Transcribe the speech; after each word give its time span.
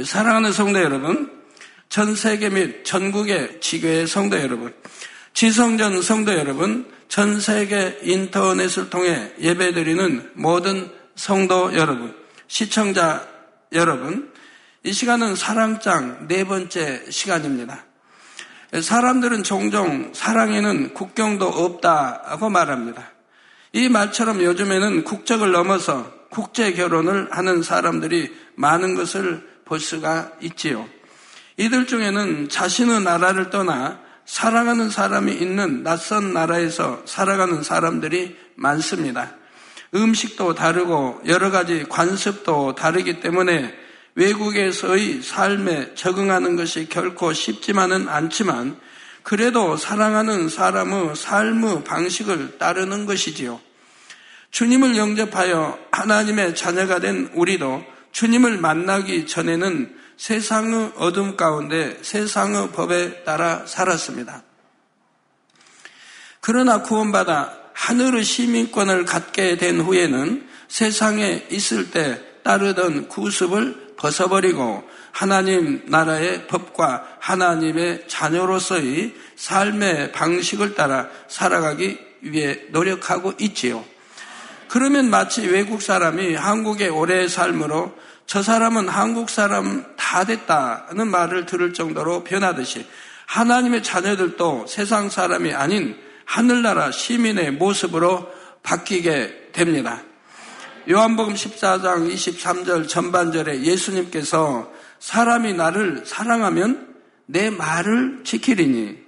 사랑하는 0.00 0.52
성도 0.52 0.80
여러분, 0.80 1.30
전 1.90 2.16
세계 2.16 2.48
및 2.48 2.82
전국의 2.84 3.60
지교의 3.60 4.06
성도 4.06 4.40
여러분, 4.40 4.72
지성전 5.34 6.00
성도 6.00 6.32
여러분, 6.32 6.90
전 7.08 7.38
세계 7.40 7.98
인터넷을 8.02 8.88
통해 8.88 9.32
예배드리는 9.38 10.30
모든 10.32 10.90
성도 11.14 11.74
여러분, 11.74 12.16
시청자 12.48 13.28
여러분, 13.72 14.32
이 14.82 14.92
시간은 14.94 15.36
사랑장 15.36 16.26
네 16.26 16.44
번째 16.44 17.04
시간입니다. 17.10 17.84
사람들은 18.80 19.42
종종 19.42 20.12
사랑에는 20.14 20.94
국경도 20.94 21.46
없다고 21.46 22.48
말합니다. 22.48 23.10
이 23.74 23.90
말처럼 23.90 24.42
요즘에는 24.42 25.04
국적을 25.04 25.52
넘어서 25.52 26.10
국제 26.30 26.72
결혼을 26.72 27.28
하는 27.30 27.62
사람들이 27.62 28.34
많은 28.54 28.94
것을 28.94 29.51
볼 29.64 29.80
수가 29.80 30.32
있지요. 30.42 30.88
이들 31.56 31.86
중에는 31.86 32.48
자신의 32.48 33.02
나라를 33.02 33.50
떠나 33.50 34.00
사랑하는 34.24 34.90
사람이 34.90 35.32
있는 35.32 35.82
낯선 35.82 36.32
나라에서 36.32 37.02
살아가는 37.04 37.62
사람들이 37.62 38.36
많습니다. 38.54 39.34
음식도 39.94 40.54
다르고 40.54 41.22
여러 41.26 41.50
가지 41.50 41.84
관습도 41.84 42.74
다르기 42.74 43.20
때문에 43.20 43.74
외국에서의 44.14 45.22
삶에 45.22 45.94
적응하는 45.94 46.56
것이 46.56 46.88
결코 46.88 47.32
쉽지만은 47.32 48.08
않지만 48.08 48.78
그래도 49.22 49.76
사랑하는 49.76 50.48
사람의 50.48 51.16
삶의 51.16 51.84
방식을 51.84 52.58
따르는 52.58 53.06
것이지요. 53.06 53.60
주님을 54.50 54.96
영접하여 54.96 55.78
하나님의 55.92 56.54
자녀가 56.54 56.98
된 56.98 57.30
우리도 57.34 57.84
주님을 58.12 58.58
만나기 58.58 59.26
전에는 59.26 59.96
세상의 60.16 60.92
어둠 60.96 61.36
가운데 61.36 61.98
세상의 62.02 62.70
법에 62.72 63.24
따라 63.24 63.64
살았습니다. 63.66 64.44
그러나 66.40 66.82
구원받아 66.82 67.58
하늘의 67.74 68.22
시민권을 68.24 69.04
갖게 69.04 69.56
된 69.56 69.80
후에는 69.80 70.46
세상에 70.68 71.46
있을 71.50 71.90
때 71.90 72.20
따르던 72.44 73.08
구습을 73.08 73.94
벗어버리고 73.96 74.84
하나님 75.12 75.82
나라의 75.86 76.46
법과 76.46 77.16
하나님의 77.20 78.04
자녀로서의 78.08 79.14
삶의 79.36 80.12
방식을 80.12 80.74
따라 80.74 81.08
살아가기 81.28 81.98
위해 82.22 82.60
노력하고 82.70 83.34
있지요. 83.38 83.84
그러면 84.72 85.10
마치 85.10 85.46
외국 85.46 85.82
사람이 85.82 86.34
한국에 86.34 86.88
오래 86.88 87.28
삶으로 87.28 87.94
저 88.24 88.42
사람은 88.42 88.88
한국 88.88 89.28
사람 89.28 89.84
다 89.98 90.24
됐다는 90.24 91.08
말을 91.08 91.44
들을 91.44 91.74
정도로 91.74 92.24
변하듯이 92.24 92.86
하나님의 93.26 93.82
자녀들도 93.82 94.64
세상 94.66 95.10
사람이 95.10 95.52
아닌 95.52 95.94
하늘나라 96.24 96.90
시민의 96.90 97.50
모습으로 97.50 98.26
바뀌게 98.62 99.50
됩니다. 99.52 100.00
요한복음 100.90 101.34
14장 101.34 102.10
23절 102.10 102.88
전반절에 102.88 103.64
예수님께서 103.64 104.72
사람이 105.00 105.52
나를 105.52 106.04
사랑하면 106.06 106.94
내 107.26 107.50
말을 107.50 108.22
지키리니 108.24 109.02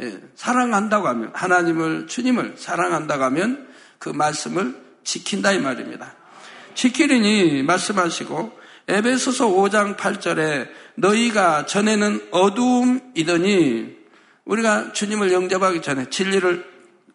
예, 0.00 0.20
사랑한다고 0.34 1.08
하면 1.08 1.30
하나님을 1.32 2.06
주님을 2.06 2.56
사랑한다고 2.58 3.24
하면 3.24 3.63
그 4.04 4.10
말씀을 4.10 4.76
지킨다 5.02 5.52
이 5.52 5.58
말입니다. 5.58 6.14
지키리니 6.74 7.62
말씀하시고 7.62 8.52
에베소서 8.86 9.46
5장 9.46 9.96
8절에 9.96 10.68
너희가 10.96 11.64
전에는 11.64 12.28
어두움이더니 12.30 13.96
우리가 14.44 14.92
주님을 14.92 15.32
영접하기 15.32 15.80
전에 15.80 16.10
진리를 16.10 16.66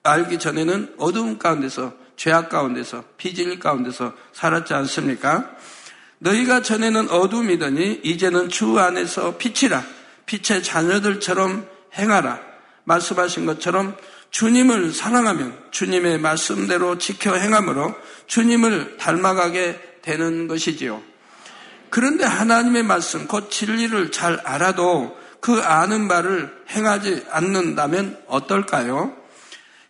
알기 0.01 0.39
전에는 0.39 0.95
어두움 0.97 1.38
가운데서 1.38 1.94
죄악 2.16 2.50
가운데서 2.50 3.03
비질 3.17 3.59
가운데서 3.59 4.13
살았지 4.33 4.73
않습니까? 4.73 5.47
너희가 6.17 6.63
전에는 6.63 7.11
어둠이더니 7.11 8.01
이제는 8.03 8.50
주 8.50 8.79
안에서 8.79 9.38
빛이라 9.38 9.83
빛의 10.25 10.63
자녀들처럼 10.63 11.67
행하라 11.95 12.39
말씀하신 12.85 13.45
것처럼 13.45 13.95
주님을 14.31 14.94
사랑하면 14.94 15.57
주님의 15.72 16.19
말씀대로 16.19 16.97
지켜 16.97 17.35
행함으로 17.35 17.95
주님을 18.28 18.97
닮아가게 18.97 20.00
되는 20.01 20.47
것이지요. 20.47 21.01
그런데 21.90 22.23
하나님의 22.23 22.84
말씀, 22.84 23.28
곧 23.28 23.50
진리를 23.50 24.12
잘 24.12 24.39
알아도 24.44 25.18
그 25.39 25.62
아는 25.62 26.07
바를 26.07 26.53
행하지 26.69 27.25
않는다면 27.31 28.19
어떨까요? 28.28 29.16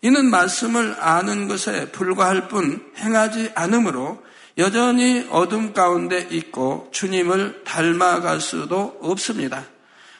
이는 0.02 0.30
말씀을 0.30 0.96
아는 1.00 1.48
것에 1.48 1.92
불과할 1.92 2.48
뿐 2.48 2.82
행하지 2.98 3.52
않으므로 3.56 4.24
여전히 4.58 5.28
어둠 5.30 5.74
가운데 5.74 6.28
있고 6.32 6.90
주님을 6.92 7.64
닮아갈 7.66 8.40
수도 8.40 8.98
없습니다. 9.02 9.66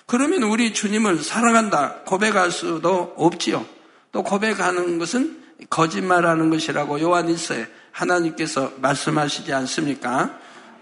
그러면 0.06 0.44
우리 0.44 0.74
주님을 0.74 1.24
사랑한다 1.24 2.02
고백할 2.06 2.52
수도 2.52 3.14
없지요. 3.16 3.66
또 4.12 4.24
고백하는 4.24 4.98
것은 4.98 5.44
거짓말하는 5.70 6.50
것이라고 6.50 7.00
요한일서에 7.02 7.68
하나님께서 7.92 8.74
말씀하시지 8.78 9.54
않습니까? 9.54 10.40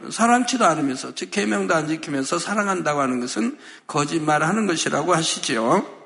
사랑치도 0.10 0.66
않으면서 0.66 1.16
즉 1.16 1.32
계명도 1.32 1.74
안 1.74 1.88
지키면서 1.88 2.38
사랑한다고 2.38 3.02
하는 3.02 3.20
것은 3.20 3.58
거짓말하는 3.88 4.68
것이라고 4.68 5.14
하시지요. 5.14 5.98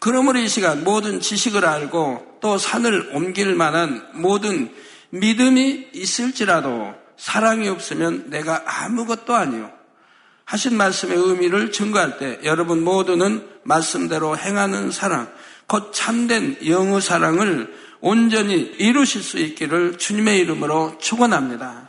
그러므로 0.00 0.38
이 0.38 0.48
시간 0.48 0.84
모든 0.84 1.20
지식을 1.20 1.64
알고 1.64 2.38
또 2.40 2.58
산을 2.58 3.12
옮길 3.14 3.54
만한 3.54 4.06
모든 4.12 4.74
믿음이 5.10 5.90
있을지라도 5.94 6.94
사랑이 7.16 7.68
없으면 7.68 8.28
내가 8.28 8.64
아무것도 8.66 9.34
아니요. 9.34 9.72
하신 10.44 10.76
말씀의 10.76 11.16
의미를 11.16 11.72
증거할 11.72 12.18
때 12.18 12.38
여러분 12.44 12.84
모두는 12.84 13.48
말씀대로 13.62 14.36
행하는 14.36 14.90
사랑, 14.90 15.32
곧 15.66 15.92
참된 15.92 16.56
영의 16.66 17.00
사랑을 17.00 17.74
온전히 18.00 18.74
이루실 18.78 19.22
수 19.22 19.38
있기를 19.38 19.98
주님의 19.98 20.38
이름으로 20.40 20.98
축원합니다. 20.98 21.88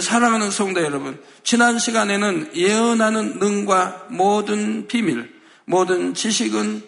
사랑하는 0.00 0.50
성도 0.50 0.82
여러분, 0.82 1.20
지난 1.44 1.78
시간에는 1.78 2.50
예언하는 2.56 3.38
능과 3.38 4.06
모든 4.08 4.88
비밀, 4.88 5.32
모든 5.66 6.14
지식은 6.14 6.82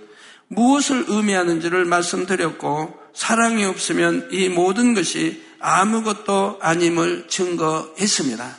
무엇을 0.49 1.05
의미하는지를 1.09 1.85
말씀드렸고 1.85 2.95
사랑이 3.15 3.65
없으면 3.65 4.29
이 4.33 4.49
모든 4.49 4.95
것이 4.95 5.43
아무것도 5.61 6.59
아님을 6.61 7.27
증거했습니다. 7.29 8.57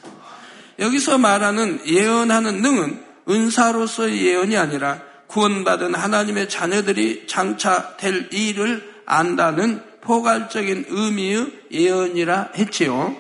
여기서 0.80 1.18
말하는 1.18 1.82
예언하는 1.86 2.62
능은 2.62 3.04
은사로서의 3.30 4.26
예언이 4.26 4.58
아니라 4.58 5.02
구원받은 5.28 5.94
하나님의 5.96 6.50
자녀들이 6.50 7.28
장차 7.28 7.96
될 7.98 8.30
일을 8.32 8.94
안다는 9.06 9.84
포괄적인 10.02 10.86
의미의 10.90 11.52
예언이라 11.72 12.52
했지요. 12.56 13.16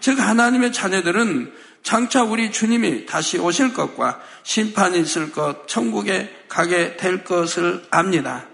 즉 0.00 0.20
하나님의 0.20 0.72
자녀들은 0.72 1.52
장차 1.82 2.22
우리 2.22 2.52
주님이 2.52 3.06
다시 3.06 3.38
오실 3.38 3.72
것과 3.72 4.20
심판이 4.42 5.00
있을 5.00 5.32
것, 5.32 5.68
천국에 5.68 6.34
가게 6.48 6.96
될 6.96 7.24
것을 7.24 7.84
압니다. 7.90 8.46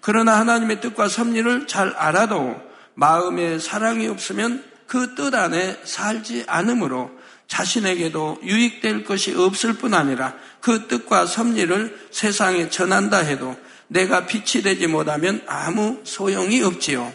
그러나 0.00 0.38
하나님의 0.40 0.80
뜻과 0.80 1.08
섭리를 1.08 1.66
잘 1.66 1.90
알아도 1.90 2.60
마음에 2.94 3.58
사랑이 3.58 4.08
없으면 4.08 4.72
그 4.92 5.14
뜻 5.14 5.34
안에 5.34 5.80
살지 5.84 6.44
않으므로 6.46 7.10
자신에게도 7.52 8.40
유익될 8.42 9.04
것이 9.04 9.34
없을 9.34 9.74
뿐 9.74 9.92
아니라 9.92 10.34
그 10.62 10.88
뜻과 10.88 11.26
섭리를 11.26 12.08
세상에 12.10 12.70
전한다 12.70 13.18
해도 13.18 13.54
내가 13.88 14.24
빛이 14.24 14.62
되지 14.62 14.86
못하면 14.86 15.42
아무 15.46 16.00
소용이 16.04 16.62
없지요. 16.62 17.12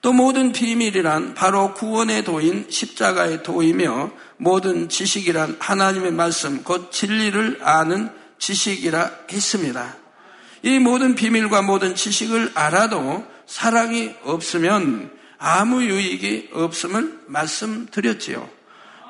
또 0.00 0.14
모든 0.14 0.52
비밀이란 0.52 1.34
바로 1.34 1.74
구원의 1.74 2.24
도인 2.24 2.66
십자가의 2.70 3.42
도이며 3.42 4.12
모든 4.38 4.88
지식이란 4.88 5.58
하나님의 5.60 6.12
말씀 6.12 6.62
곧 6.62 6.90
진리를 6.90 7.60
아는 7.62 8.10
지식이라 8.38 9.10
했습니다. 9.30 9.94
이 10.62 10.78
모든 10.78 11.14
비밀과 11.14 11.60
모든 11.60 11.94
지식을 11.94 12.52
알아도 12.54 13.26
사랑이 13.46 14.14
없으면 14.22 15.10
아무 15.36 15.84
유익이 15.84 16.48
없음을 16.54 17.24
말씀드렸지요. 17.26 18.53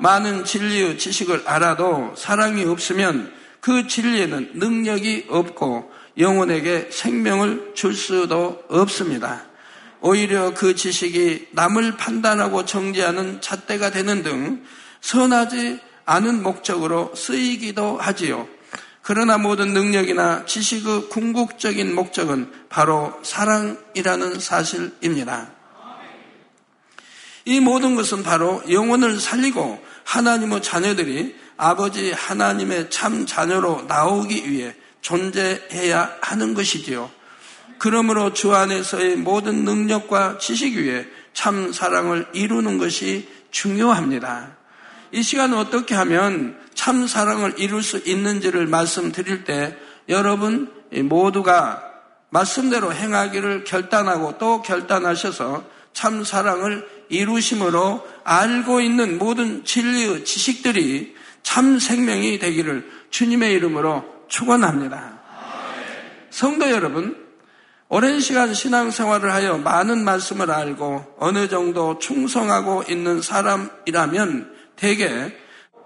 많은 0.04 0.44
진리의 0.44 0.98
지식을 0.98 1.44
알아도 1.46 2.12
사랑이 2.14 2.62
없으면 2.66 3.32
그 3.60 3.86
진리에는 3.86 4.50
능력이 4.52 5.28
없고 5.30 5.90
영혼에게 6.18 6.90
생명을 6.90 7.72
줄 7.74 7.94
수도 7.94 8.62
없습니다. 8.68 9.46
오히려 10.02 10.52
그 10.52 10.74
지식이 10.74 11.48
남을 11.52 11.96
판단하고 11.96 12.66
정지하는 12.66 13.40
잣대가 13.40 13.90
되는 13.90 14.22
등 14.22 14.62
선하지 15.00 15.80
않은 16.04 16.42
목적으로 16.42 17.14
쓰이기도 17.14 17.96
하지요. 17.96 18.46
그러나 19.00 19.38
모든 19.38 19.72
능력이나 19.72 20.44
지식의 20.44 21.08
궁극적인 21.08 21.94
목적은 21.94 22.52
바로 22.68 23.18
사랑이라는 23.22 24.38
사실입니다. 24.38 25.54
이 27.46 27.60
모든 27.60 27.94
것은 27.94 28.22
바로 28.22 28.62
영혼을 28.70 29.20
살리고 29.20 29.93
하나님의 30.04 30.62
자녀들이 30.62 31.34
아버지 31.56 32.12
하나님의 32.12 32.90
참 32.90 33.26
자녀로 33.26 33.82
나오기 33.88 34.50
위해 34.50 34.74
존재해야 35.00 36.16
하는 36.20 36.54
것이지요. 36.54 37.10
그러므로 37.78 38.32
주 38.32 38.54
안에서의 38.54 39.16
모든 39.16 39.64
능력과 39.64 40.38
지식 40.38 40.76
위에 40.76 41.06
참 41.32 41.72
사랑을 41.72 42.26
이루는 42.32 42.78
것이 42.78 43.28
중요합니다. 43.50 44.56
이 45.12 45.22
시간 45.22 45.54
어떻게 45.54 45.94
하면 45.94 46.58
참 46.74 47.06
사랑을 47.06 47.54
이룰 47.58 47.82
수 47.82 47.98
있는지를 47.98 48.66
말씀드릴 48.66 49.44
때 49.44 49.76
여러분 50.08 50.72
모두가 50.92 51.82
말씀대로 52.30 52.92
행하기를 52.92 53.64
결단하고 53.64 54.38
또 54.38 54.62
결단하셔서 54.62 55.64
참 55.92 56.24
사랑을 56.24 56.86
이루심으로 57.08 58.06
알고 58.24 58.80
있는 58.80 59.18
모든 59.18 59.64
진리의 59.64 60.24
지식들이 60.24 61.14
참 61.42 61.78
생명이 61.78 62.38
되기를 62.38 62.90
주님의 63.10 63.52
이름으로 63.54 64.04
축원합니다. 64.28 65.20
성도 66.30 66.70
여러분, 66.70 67.16
오랜 67.88 68.18
시간 68.18 68.54
신앙생활을 68.54 69.32
하여 69.32 69.58
많은 69.58 70.04
말씀을 70.04 70.50
알고 70.50 71.16
어느 71.18 71.48
정도 71.48 71.98
충성하고 71.98 72.84
있는 72.88 73.22
사람이라면 73.22 74.52
대개 74.74 75.32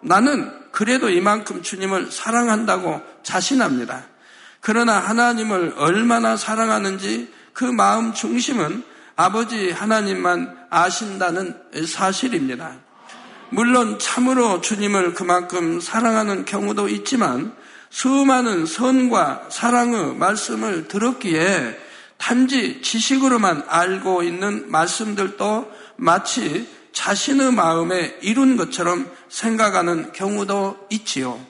나는 0.00 0.50
그래도 0.72 1.10
이만큼 1.10 1.62
주님을 1.62 2.10
사랑한다고 2.10 3.02
자신합니다. 3.22 4.06
그러나 4.60 4.98
하나님을 4.98 5.74
얼마나 5.76 6.36
사랑하는지 6.36 7.32
그 7.52 7.64
마음 7.64 8.14
중심은 8.14 8.84
아버지 9.20 9.72
하나님만 9.72 10.66
아신다는 10.70 11.52
사실입니다. 11.88 12.76
물론 13.50 13.98
참으로 13.98 14.60
주님을 14.60 15.14
그만큼 15.14 15.80
사랑하는 15.80 16.44
경우도 16.44 16.88
있지만 16.88 17.52
수많은 17.90 18.64
선과 18.64 19.48
사랑의 19.50 20.14
말씀을 20.14 20.86
들었기에 20.86 21.80
단지 22.16 22.80
지식으로만 22.80 23.64
알고 23.66 24.22
있는 24.22 24.70
말씀들도 24.70 25.68
마치 25.96 26.68
자신의 26.92 27.54
마음에 27.54 28.16
이룬 28.22 28.56
것처럼 28.56 29.10
생각하는 29.28 30.12
경우도 30.12 30.86
있지요. 30.90 31.44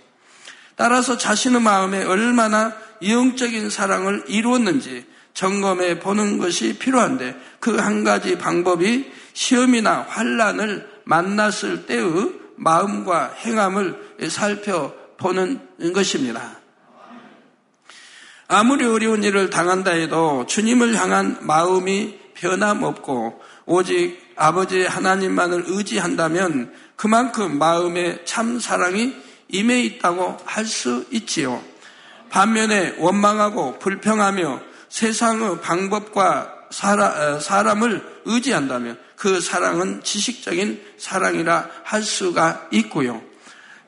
따라서 0.75 1.19
자신의 1.19 1.61
마음에 1.61 2.03
얼마나 2.03 2.73
영적인 3.07 3.69
사랑을 3.69 4.25
이루었는지 4.27 5.07
점검해 5.39 6.01
보는 6.01 6.39
것이 6.39 6.79
필요한데 6.79 7.37
그 7.61 7.79
한 7.79 8.03
가지 8.03 8.37
방법이 8.37 9.09
시험이나 9.35 10.05
환란을 10.09 10.89
만났을 11.05 11.87
때의 11.87 12.33
마음과 12.57 13.35
행함을 13.45 14.17
살펴보는 14.29 15.61
것입니다. 15.95 16.59
아무리 18.49 18.85
어려운 18.85 19.23
일을 19.23 19.49
당한다 19.49 19.93
해도 19.93 20.45
주님을 20.47 20.97
향한 20.97 21.39
마음이 21.43 22.19
변함없고 22.35 23.41
오직 23.67 24.21
아버지 24.35 24.83
하나님만을 24.85 25.65
의지한다면 25.69 26.73
그만큼 26.97 27.59
마음에 27.59 28.25
참 28.25 28.59
사랑이 28.59 29.15
임해 29.49 29.83
있다고 29.83 30.37
할 30.45 30.67
수 30.67 31.07
있지요. 31.13 31.63
반면에 32.29 32.97
원망하고 32.99 33.79
불평하며 33.79 34.68
세상의 34.89 35.61
방법과 35.61 36.55
사람, 36.71 37.41
사람 37.41 37.83
을 37.83 38.03
의지한다면 38.25 38.99
그 39.17 39.41
사랑은 39.41 40.03
지식적인 40.03 40.83
사랑이라 40.99 41.69
할 41.83 42.03
수가 42.03 42.69
있고요. 42.73 43.23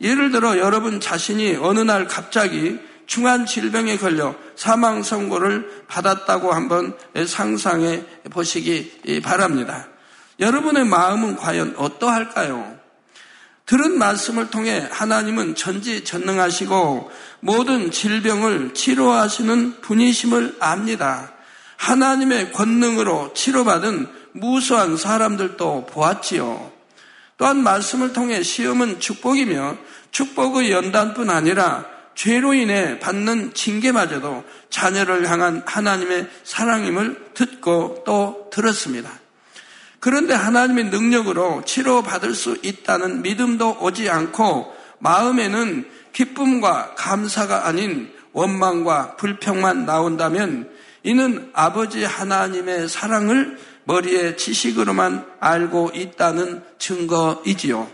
예를 0.01 0.31
들어 0.31 0.59
여러분 0.59 1.01
자신이 1.01 1.57
어느 1.57 1.81
날 1.81 2.07
갑자기 2.07 2.79
중한 3.07 3.45
질병에 3.45 3.99
걸려 3.99 4.35
사망 4.57 5.03
선고를 5.03 5.85
받았다고 5.89 6.53
한번 6.53 6.97
상상해 7.27 8.05
보시기 8.31 9.21
바랍니다. 9.23 9.89
여러분의 10.39 10.85
마음은 10.87 11.37
과연 11.37 11.75
어떠할까요? 11.77 12.80
들은 13.71 14.01
말씀을 14.01 14.51
통해 14.51 14.85
하나님은 14.91 15.55
전지 15.55 16.03
전능하시고 16.03 17.09
모든 17.39 17.93
질병을 17.93 18.75
치료하시는 18.75 19.81
분이심을 19.81 20.57
압니다. 20.59 21.33
하나님의 21.77 22.51
권능으로 22.51 23.33
치료받은 23.33 24.09
무수한 24.33 24.97
사람들도 24.97 25.87
보았지요. 25.87 26.73
또한 27.37 27.63
말씀을 27.63 28.13
통해 28.13 28.43
시험은 28.43 28.99
축복이며 28.99 29.77
축복의 30.11 30.73
연단뿐 30.73 31.31
아니라 31.31 31.87
죄로 32.17 32.55
인해 32.55 32.99
받는 32.99 33.55
징계마저도 33.55 34.43
자녀를 34.71 35.31
향한 35.31 35.63
하나님의 35.65 36.29
사랑임을 36.43 37.31
듣고 37.35 38.03
또 38.05 38.51
들었습니다. 38.53 39.20
그런데 40.01 40.33
하나님의 40.33 40.87
능력으로 40.87 41.63
치료받을 41.65 42.35
수 42.35 42.57
있다는 42.63 43.23
믿음도 43.23 43.79
오지 43.81 44.09
않고 44.09 44.75
마음에는 44.99 45.89
기쁨과 46.13 46.95
감사가 46.97 47.67
아닌 47.67 48.11
원망과 48.33 49.17
불평만 49.17 49.85
나온다면 49.85 50.71
이는 51.03 51.51
아버지 51.53 52.05
하나님의 52.05 52.89
사랑을 52.89 53.59
머리에 53.85 54.37
지식으로만 54.37 55.27
알고 55.41 55.93
있다는 55.95 56.63
증거이지요. 56.79 57.89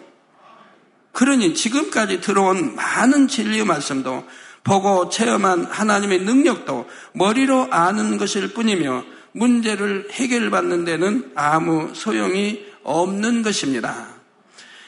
그러니 1.12 1.54
지금까지 1.54 2.20
들어온 2.20 2.74
많은 2.74 3.28
진리의 3.28 3.64
말씀도 3.64 4.24
보고 4.62 5.08
체험한 5.08 5.64
하나님의 5.64 6.20
능력도 6.20 6.88
머리로 7.14 7.68
아는 7.70 8.18
것일 8.18 8.52
뿐이며 8.52 9.04
문제를 9.36 10.08
해결받는 10.10 10.84
데는 10.84 11.30
아무 11.34 11.94
소용이 11.94 12.64
없는 12.82 13.42
것입니다. 13.42 14.08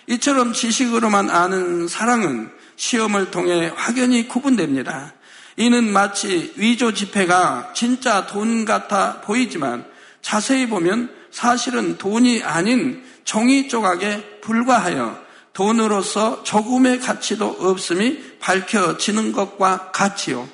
이처럼 0.07 0.55
지식으로만 0.55 1.29
아는 1.29 1.87
사랑은 1.87 2.51
시험을 2.77 3.31
통해 3.31 3.71
확연히 3.77 4.27
구분됩니다. 4.27 5.13
이는 5.57 5.93
마치 5.93 6.53
위조 6.57 6.95
지폐가 6.95 7.73
진짜 7.75 8.27
돈 8.27 8.65
같아 8.65 9.21
보이지만 9.21 9.85
자세히 10.23 10.67
보면 10.69 11.11
사실은 11.31 11.99
돈이 11.99 12.43
아닌 12.43 13.05
종이 13.25 13.69
조각에 13.69 14.41
불과하여 14.41 15.21
돈으로서 15.53 16.45
조금의 16.45 17.01
가치도 17.01 17.57
없음이 17.59 18.39
밝혀지는 18.39 19.33
것과 19.33 19.91
같지요. 19.91 20.49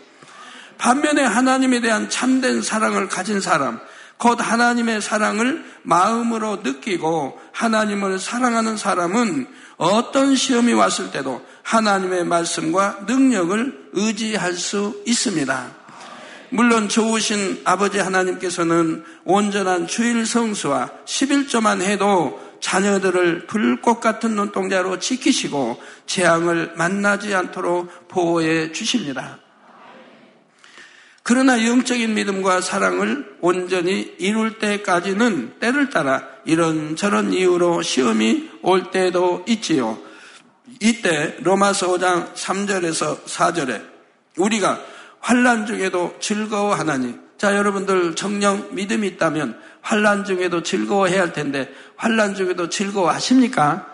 반면에 0.84 1.22
하나님에 1.22 1.80
대한 1.80 2.10
참된 2.10 2.60
사랑을 2.60 3.08
가진 3.08 3.40
사람, 3.40 3.80
곧 4.18 4.36
하나님의 4.38 5.00
사랑을 5.00 5.64
마음으로 5.82 6.56
느끼고 6.62 7.40
하나님을 7.52 8.18
사랑하는 8.18 8.76
사람은 8.76 9.46
어떤 9.78 10.36
시험이 10.36 10.74
왔을 10.74 11.10
때도 11.10 11.40
하나님의 11.62 12.26
말씀과 12.26 12.98
능력을 13.06 13.92
의지할 13.94 14.52
수 14.52 15.02
있습니다. 15.06 15.70
물론 16.50 16.90
좋으신 16.90 17.62
아버지 17.64 17.98
하나님께서는 17.98 19.04
온전한 19.24 19.86
주일 19.86 20.26
성수와 20.26 20.90
11조만 21.06 21.80
해도 21.80 22.38
자녀들을 22.60 23.46
불꽃 23.46 24.00
같은 24.00 24.36
눈동자로 24.36 24.98
지키시고 24.98 25.80
재앙을 26.04 26.74
만나지 26.76 27.34
않도록 27.34 28.08
보호해 28.08 28.72
주십니다. 28.72 29.38
그러나 31.24 31.66
영적인 31.66 32.12
믿음과 32.14 32.60
사랑을 32.60 33.36
온전히 33.40 34.14
이룰 34.18 34.58
때까지는 34.58 35.58
때를 35.58 35.88
따라 35.88 36.22
이런저런 36.44 37.32
이유로 37.32 37.80
시험이 37.80 38.50
올 38.60 38.90
때도 38.90 39.42
있지요. 39.48 39.98
이때 40.80 41.34
로마서 41.40 41.88
5장 41.92 42.34
3절에서 42.34 43.24
4절에 43.24 43.82
우리가 44.36 44.78
환란 45.20 45.64
중에도 45.64 46.14
즐거워하나니 46.20 47.14
자 47.38 47.56
여러분들 47.56 48.14
정령 48.16 48.74
믿음이 48.74 49.06
있다면 49.08 49.58
환란 49.80 50.26
중에도 50.26 50.62
즐거워해야 50.62 51.22
할 51.22 51.32
텐데 51.32 51.72
환란 51.96 52.34
중에도 52.34 52.68
즐거워하십니까? 52.68 53.86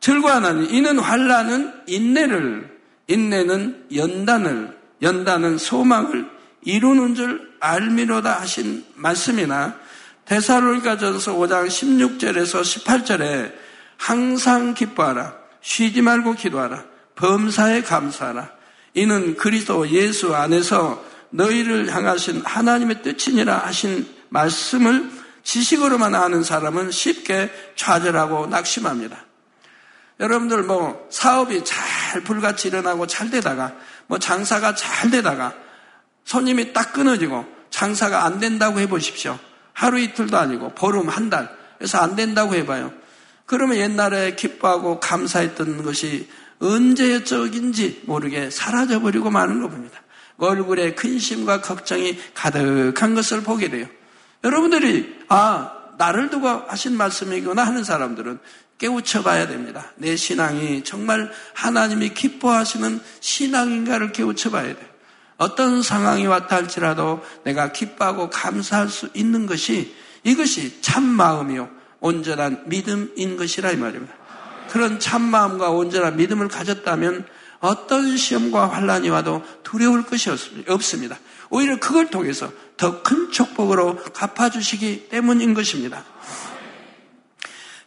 즐거워하나니 0.00 0.68
이는 0.70 0.98
환란은 0.98 1.82
인내를 1.86 2.79
인내는 3.10 3.86
연단을, 3.92 4.78
연단은 5.02 5.58
소망을 5.58 6.30
이루는 6.62 7.16
줄 7.16 7.50
알미로다 7.58 8.40
하신 8.40 8.84
말씀이나 8.94 9.74
대사로니가 10.26 10.96
전서 10.96 11.34
5장 11.34 11.66
16절에서 11.66 12.62
18절에 12.62 13.52
항상 13.96 14.74
기뻐하라. 14.74 15.34
쉬지 15.60 16.02
말고 16.02 16.34
기도하라. 16.34 16.84
범사에 17.16 17.82
감사하라. 17.82 18.48
이는 18.94 19.36
그리스도 19.36 19.88
예수 19.90 20.34
안에서 20.34 21.04
너희를 21.30 21.92
향하신 21.92 22.42
하나님의 22.44 23.02
뜻이니라 23.02 23.58
하신 23.58 24.06
말씀을 24.28 25.10
지식으로만 25.42 26.14
아는 26.14 26.44
사람은 26.44 26.92
쉽게 26.92 27.50
좌절하고 27.74 28.46
낙심합니다. 28.46 29.29
여러분들 30.20 30.62
뭐 30.64 31.08
사업이 31.10 31.64
잘 31.64 32.22
불같이 32.22 32.68
일어나고 32.68 33.06
잘 33.06 33.30
되다가 33.30 33.72
뭐 34.06 34.18
장사가 34.18 34.74
잘 34.74 35.10
되다가 35.10 35.54
손님이 36.24 36.72
딱 36.72 36.92
끊어지고 36.92 37.46
장사가 37.70 38.24
안 38.24 38.38
된다고 38.38 38.78
해보십시오. 38.80 39.38
하루 39.72 39.98
이틀도 39.98 40.36
아니고 40.36 40.74
보름 40.74 41.08
한 41.08 41.30
달. 41.30 41.48
그래서 41.78 41.98
안 41.98 42.14
된다고 42.14 42.54
해봐요. 42.54 42.92
그러면 43.46 43.78
옛날에 43.78 44.36
기뻐하고 44.36 45.00
감사했던 45.00 45.82
것이 45.82 46.28
언제적인지 46.60 48.02
모르게 48.04 48.50
사라져버리고 48.50 49.30
마는 49.30 49.62
거 49.62 49.68
봅니다. 49.68 50.00
얼굴에 50.36 50.94
근심과 50.94 51.62
걱정이 51.62 52.18
가득한 52.34 53.14
것을 53.14 53.42
보게 53.42 53.70
돼요. 53.70 53.86
여러분들이, 54.44 55.18
아, 55.28 55.72
나를 55.98 56.30
두고 56.30 56.48
하신 56.48 56.96
말씀이구나 56.96 57.62
하는 57.62 57.84
사람들은 57.84 58.38
깨우쳐 58.80 59.22
봐야 59.22 59.46
됩니다. 59.46 59.92
내 59.96 60.16
신앙이 60.16 60.82
정말 60.84 61.30
하나님이 61.52 62.14
기뻐하시는 62.14 63.00
신앙인가를 63.20 64.12
깨우쳐 64.12 64.50
봐야 64.50 64.74
돼요. 64.74 64.90
어떤 65.36 65.82
상황이 65.82 66.26
왔다 66.26 66.56
할지라도 66.56 67.22
내가 67.44 67.72
기뻐하고 67.72 68.30
감사할 68.30 68.88
수 68.88 69.10
있는 69.14 69.46
것이 69.46 69.94
이것이 70.24 70.80
참 70.80 71.04
마음이요. 71.04 71.68
온전한 72.00 72.64
믿음인 72.66 73.36
것이라 73.36 73.70
이 73.72 73.76
말입니다. 73.76 74.14
그런 74.70 74.98
참 74.98 75.22
마음과 75.22 75.70
온전한 75.70 76.16
믿음을 76.16 76.48
가졌다면 76.48 77.26
어떤 77.60 78.16
시험과 78.16 78.70
환란이 78.70 79.10
와도 79.10 79.44
두려울 79.62 80.04
것이 80.04 80.30
없습니다. 80.68 81.18
오히려 81.50 81.78
그걸 81.78 82.08
통해서 82.08 82.50
더 82.78 83.02
큰 83.02 83.30
축복으로 83.30 83.96
갚아주시기 84.14 85.08
때문인 85.10 85.52
것입니다. 85.52 86.04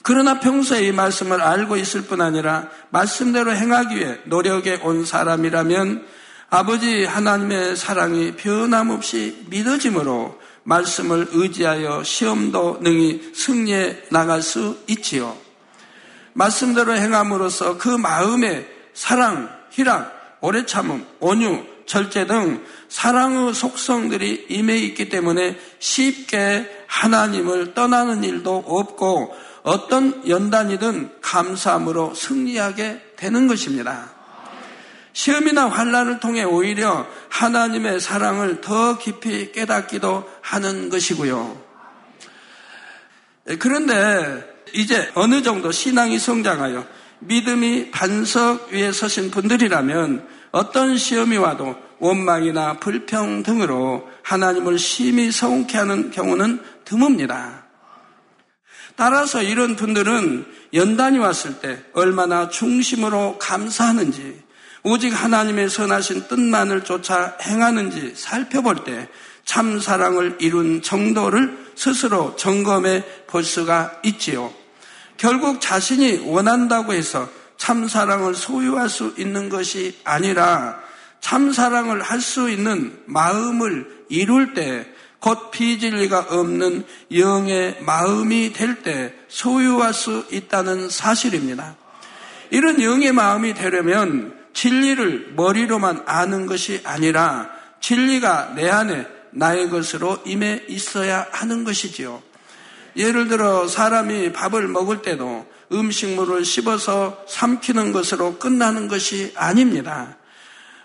그러나 0.03 0.39
평소에 0.39 0.83
이 0.87 0.91
말씀을 0.91 1.41
알고 1.41 1.77
있을 1.77 2.03
뿐 2.03 2.21
아니라 2.21 2.67
말씀대로 2.89 3.55
행하기 3.55 3.95
위해 3.95 4.19
노력에 4.25 4.79
온 4.83 5.05
사람이라면 5.05 6.05
아버지 6.49 7.05
하나님의 7.05 7.77
사랑이 7.77 8.33
변함없이 8.33 9.45
믿어짐으로 9.49 10.39
말씀을 10.63 11.29
의지하여 11.31 12.03
시험도 12.03 12.79
능히 12.81 13.31
승리해 13.33 14.03
나갈 14.09 14.41
수 14.41 14.77
있지요. 14.87 15.37
말씀대로 16.33 16.95
행함으로써 16.95 17.77
그 17.77 17.89
마음에 17.89 18.67
사랑, 18.93 19.49
희락, 19.71 20.37
오래 20.41 20.65
참음, 20.65 21.05
온유, 21.21 21.63
절제 21.85 22.27
등 22.27 22.63
사랑의 22.89 23.53
속성들이 23.53 24.47
임해 24.49 24.77
있기 24.79 25.09
때문에 25.09 25.57
쉽게 25.79 26.85
하나님을 26.87 27.73
떠나는 27.73 28.23
일도 28.23 28.63
없고 28.67 29.35
어떤 29.63 30.27
연단이든 30.27 31.21
감사함으로 31.21 32.13
승리하게 32.13 33.13
되는 33.15 33.47
것입니다. 33.47 34.11
시험이나 35.13 35.67
환란을 35.69 36.19
통해 36.19 36.43
오히려 36.43 37.07
하나님의 37.29 37.99
사랑을 37.99 38.61
더 38.61 38.97
깊이 38.97 39.51
깨닫기도 39.51 40.29
하는 40.41 40.89
것이고요. 40.89 41.61
그런데 43.59 44.53
이제 44.73 45.09
어느 45.13 45.41
정도 45.43 45.71
신앙이 45.71 46.17
성장하여 46.17 46.85
믿음이 47.19 47.91
반석 47.91 48.69
위에 48.71 48.91
서신 48.91 49.31
분들이라면 49.31 50.27
어떤 50.51 50.97
시험이 50.97 51.37
와도 51.37 51.75
원망이나 51.99 52.79
불평 52.79 53.43
등으로 53.43 54.09
하나님을 54.23 54.77
심히 54.77 55.31
서운케 55.31 55.77
하는 55.77 56.11
경우는 56.11 56.61
드뭅니다. 56.85 57.62
따라서 58.95 59.41
이런 59.41 59.75
분들은 59.75 60.45
연단이 60.73 61.17
왔을 61.19 61.59
때 61.59 61.83
얼마나 61.93 62.49
중심으로 62.49 63.37
감사하는지 63.39 64.41
오직 64.83 65.09
하나님의 65.09 65.69
선하신 65.69 66.27
뜻만을 66.27 66.83
쫓아 66.83 67.37
행하는지 67.41 68.13
살펴볼 68.15 68.83
때 68.83 69.07
참 69.45 69.79
사랑을 69.79 70.37
이룬 70.39 70.81
정도를 70.81 71.57
스스로 71.75 72.35
점검해 72.35 73.03
볼 73.27 73.43
수가 73.43 73.99
있지요. 74.03 74.53
결국 75.17 75.61
자신이 75.61 76.23
원한다고 76.25 76.93
해서 76.93 77.29
참 77.57 77.87
사랑을 77.87 78.35
소유할 78.35 78.89
수 78.89 79.13
있는 79.17 79.49
것이 79.49 79.97
아니라 80.03 80.79
참 81.19 81.51
사랑을 81.51 82.01
할 82.01 82.19
수 82.19 82.49
있는 82.49 82.97
마음을 83.05 84.05
이룰 84.09 84.53
때 84.53 84.87
곧 85.23 85.51
비진리가 85.51 86.27
없는 86.31 86.85
영의 87.15 87.77
마음이 87.79 88.51
될 88.51 88.83
때 88.83 89.13
소유할 89.29 89.93
수 89.93 90.25
있다는 90.29 90.89
사실입니다. 90.89 91.77
이런 92.49 92.81
영의 92.81 93.13
마음이 93.13 93.53
되려면 93.53 94.37
진리를 94.53 95.31
머리로만 95.37 96.03
아는 96.05 96.45
것이 96.45 96.81
아니라 96.83 97.49
진리가 97.79 98.55
내 98.55 98.69
안에 98.69 99.07
나의 99.31 99.69
것으로 99.69 100.17
임해 100.25 100.63
있어야 100.67 101.25
하는 101.31 101.63
것이지요. 101.63 102.21
예를 102.97 103.29
들어 103.29 103.69
사람이 103.69 104.33
밥을 104.33 104.67
먹을 104.67 105.01
때도 105.03 105.47
음식물을 105.71 106.43
씹어서 106.43 107.23
삼키는 107.29 107.93
것으로 107.93 108.39
끝나는 108.39 108.89
것이 108.89 109.31
아닙니다. 109.37 110.17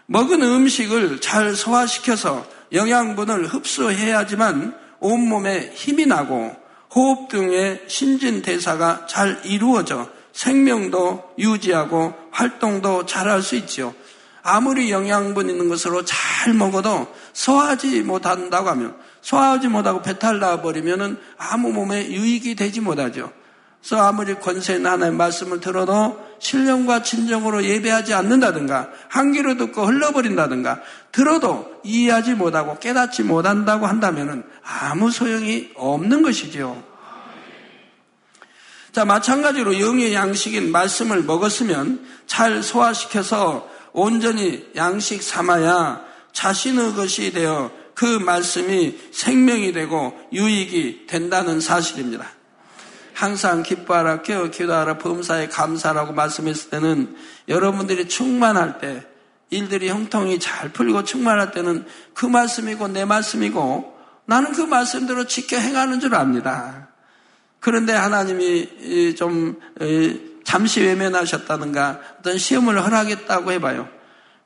먹은 0.07 0.43
음식을 0.43 1.21
잘 1.21 1.57
소화시켜서 1.57 2.47
영양분을 2.73 3.47
흡수해야지만 3.47 4.75
온몸에 5.01 5.73
힘이 5.75 6.07
나고 6.07 6.55
호흡 6.95 7.29
등의 7.29 7.85
신진대사가 7.87 9.07
잘 9.07 9.41
이루어져 9.45 10.09
생명도 10.33 11.35
유지하고 11.39 12.15
활동도 12.31 13.07
잘 13.07 13.29
할 13.29 13.43
수 13.43 13.57
있지요. 13.57 13.95
아무리 14.43 14.91
영양분 14.91 15.51
있는 15.51 15.69
것으로 15.69 16.05
잘 16.05 16.55
먹어도 16.55 17.13
소화하지 17.33 18.01
못한다고 18.03 18.69
하면 18.71 18.97
소화하지 19.21 19.69
못하고 19.69 20.01
배탈 20.01 20.39
나버리면 20.39 21.21
아무 21.37 21.73
몸에 21.73 22.09
유익이 22.09 22.55
되지 22.55 22.81
못하죠. 22.81 23.31
그래서 23.81 24.03
아무리 24.03 24.35
권세 24.35 24.75
있는 24.75 24.91
하나의 24.91 25.13
말씀을 25.13 25.61
들어도 25.61 26.19
신령과 26.41 27.03
진정으로 27.03 27.65
예배하지 27.65 28.15
않는다든가 28.15 28.91
한 29.09 29.33
귀로 29.33 29.57
듣고 29.57 29.87
흘러버린다든가 29.87 30.81
들어도 31.13 31.71
이해하지 31.85 32.35
못하고 32.35 32.79
깨닫지 32.79 33.23
못한다고 33.23 33.87
한다면 33.87 34.45
아무 34.63 35.11
소용이 35.11 35.71
없는 35.75 36.23
것이지요. 36.23 36.83
자, 38.93 39.05
마찬가지로 39.05 39.81
영의 39.81 40.15
양식인 40.15 40.73
말씀을 40.73 41.23
먹었으면 41.23 42.05
잘 42.27 42.63
소화시켜서 42.63 43.69
온전히 43.93 44.67
양식 44.77 45.23
삼아야 45.23 46.05
자신의 46.33 46.95
것이 46.95 47.33
되어 47.33 47.71
그 47.95 48.05
말씀이 48.05 48.99
생명이 49.13 49.73
되고 49.73 50.19
유익이 50.33 51.07
된다는 51.07 51.61
사실입니다. 51.61 52.38
항상 53.19 53.65
기뻐하라, 53.65 54.23
깨어 54.23 54.45
기도하라, 54.45 54.99
범사에 54.99 55.49
감사라고 55.49 56.13
말씀했을 56.13 56.71
때는 56.71 57.17
여러분들이 57.49 58.07
충만할 58.07 58.79
때, 58.79 59.05
일들이 59.51 59.89
형통이 59.89 60.39
잘 60.39 60.69
풀리고 60.69 61.03
충만할 61.03 61.51
때는 61.51 61.85
그 62.15 62.27
말씀이고 62.27 62.87
내 62.87 63.05
말씀이고 63.05 63.99
나는 64.27 64.53
그 64.53 64.61
말씀대로 64.61 65.27
지켜 65.27 65.57
행하는 65.59 65.99
줄 65.99 66.15
압니다. 66.15 66.91
그런데 67.59 67.93
하나님이 67.93 69.17
좀 69.17 69.59
잠시 70.45 70.81
외면하셨다든가 70.83 72.01
어떤 72.21 72.39
시험을 72.39 72.85
허락했다고 72.85 73.51
해봐요. 73.51 73.89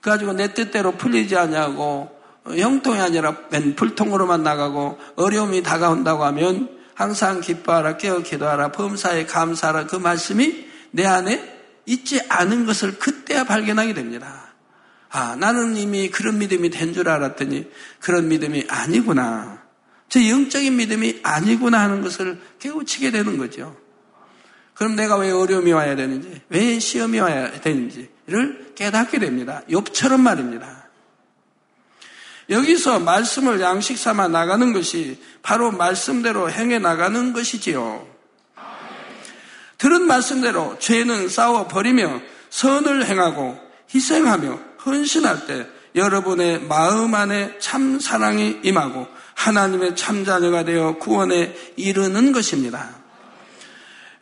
그래가지고 0.01 0.33
내 0.33 0.55
뜻대로 0.55 0.93
풀리지 0.93 1.37
않냐고 1.37 2.11
형통이 2.47 3.01
아니라 3.01 3.37
맨 3.51 3.77
불통으로만 3.77 4.43
나가고 4.43 4.99
어려움이 5.17 5.63
다가온다고 5.63 6.25
하면 6.25 6.81
항상 6.95 7.41
기뻐하라 7.41 7.97
깨어 7.97 8.21
기도하라 8.21 8.73
범사에 8.73 9.27
감사하라 9.27 9.87
그 9.87 9.97
말씀이 9.97 10.67
내 10.91 11.07
안에 11.07 11.61
있지 11.87 12.21
않은 12.29 12.67
것을 12.67 12.99
그때야 12.99 13.45
발견하게 13.45 13.95
됩니다. 13.95 14.55
아 15.11 15.37
나는 15.37 15.77
이미 15.77 16.11
그런 16.11 16.39
믿음이 16.39 16.71
된 16.71 16.93
줄 16.95 17.09
알았더니 17.09 17.71
그런 18.01 18.29
믿음이 18.29 18.67
아니구나. 18.69 19.63
저 20.09 20.21
영적인 20.23 20.77
믿음이 20.77 21.21
아니구나 21.23 21.81
하는 21.81 22.03
것을 22.03 22.41
깨우치게 22.59 23.11
되는 23.11 23.39
거죠. 23.39 23.77
그럼 24.75 24.97
내가 24.97 25.17
왜 25.17 25.31
어려움이 25.31 25.73
와야 25.73 25.97
되는지, 25.97 26.43
왜 26.49 26.79
시험이 26.79 27.21
와야 27.21 27.51
되는지를 27.61 28.73
깨닫게 28.75 29.19
됩니다. 29.19 29.63
욥처럼 29.69 30.21
말입니다. 30.21 30.82
여기서 32.51 33.01
말씀을 33.01 33.61
양식 33.61 33.99
삼아 33.99 34.29
나가는 34.29 34.73
것이 34.73 35.19
바로 35.43 35.71
말씀대로 35.71 36.51
행해 36.51 36.79
나가는 36.79 37.33
것이지요. 37.33 38.07
들은 39.79 40.07
말씀대로 40.07 40.79
죄는 40.79 41.29
싸워 41.29 41.67
버리며 41.67 42.21
선을 42.51 43.07
행하고 43.07 43.59
희생하며 43.93 44.61
헌신할 44.85 45.47
때 45.47 45.67
여러분의 45.95 46.61
마음 46.63 47.15
안에 47.15 47.59
참 47.59 47.99
사랑이 48.01 48.61
임하고 48.63 49.07
하나님의 49.35 49.97
참 49.97 50.25
자녀가 50.25 50.65
되어 50.65 50.99
구원에 50.99 51.55
이르는 51.77 52.33
것입니다. 52.33 53.03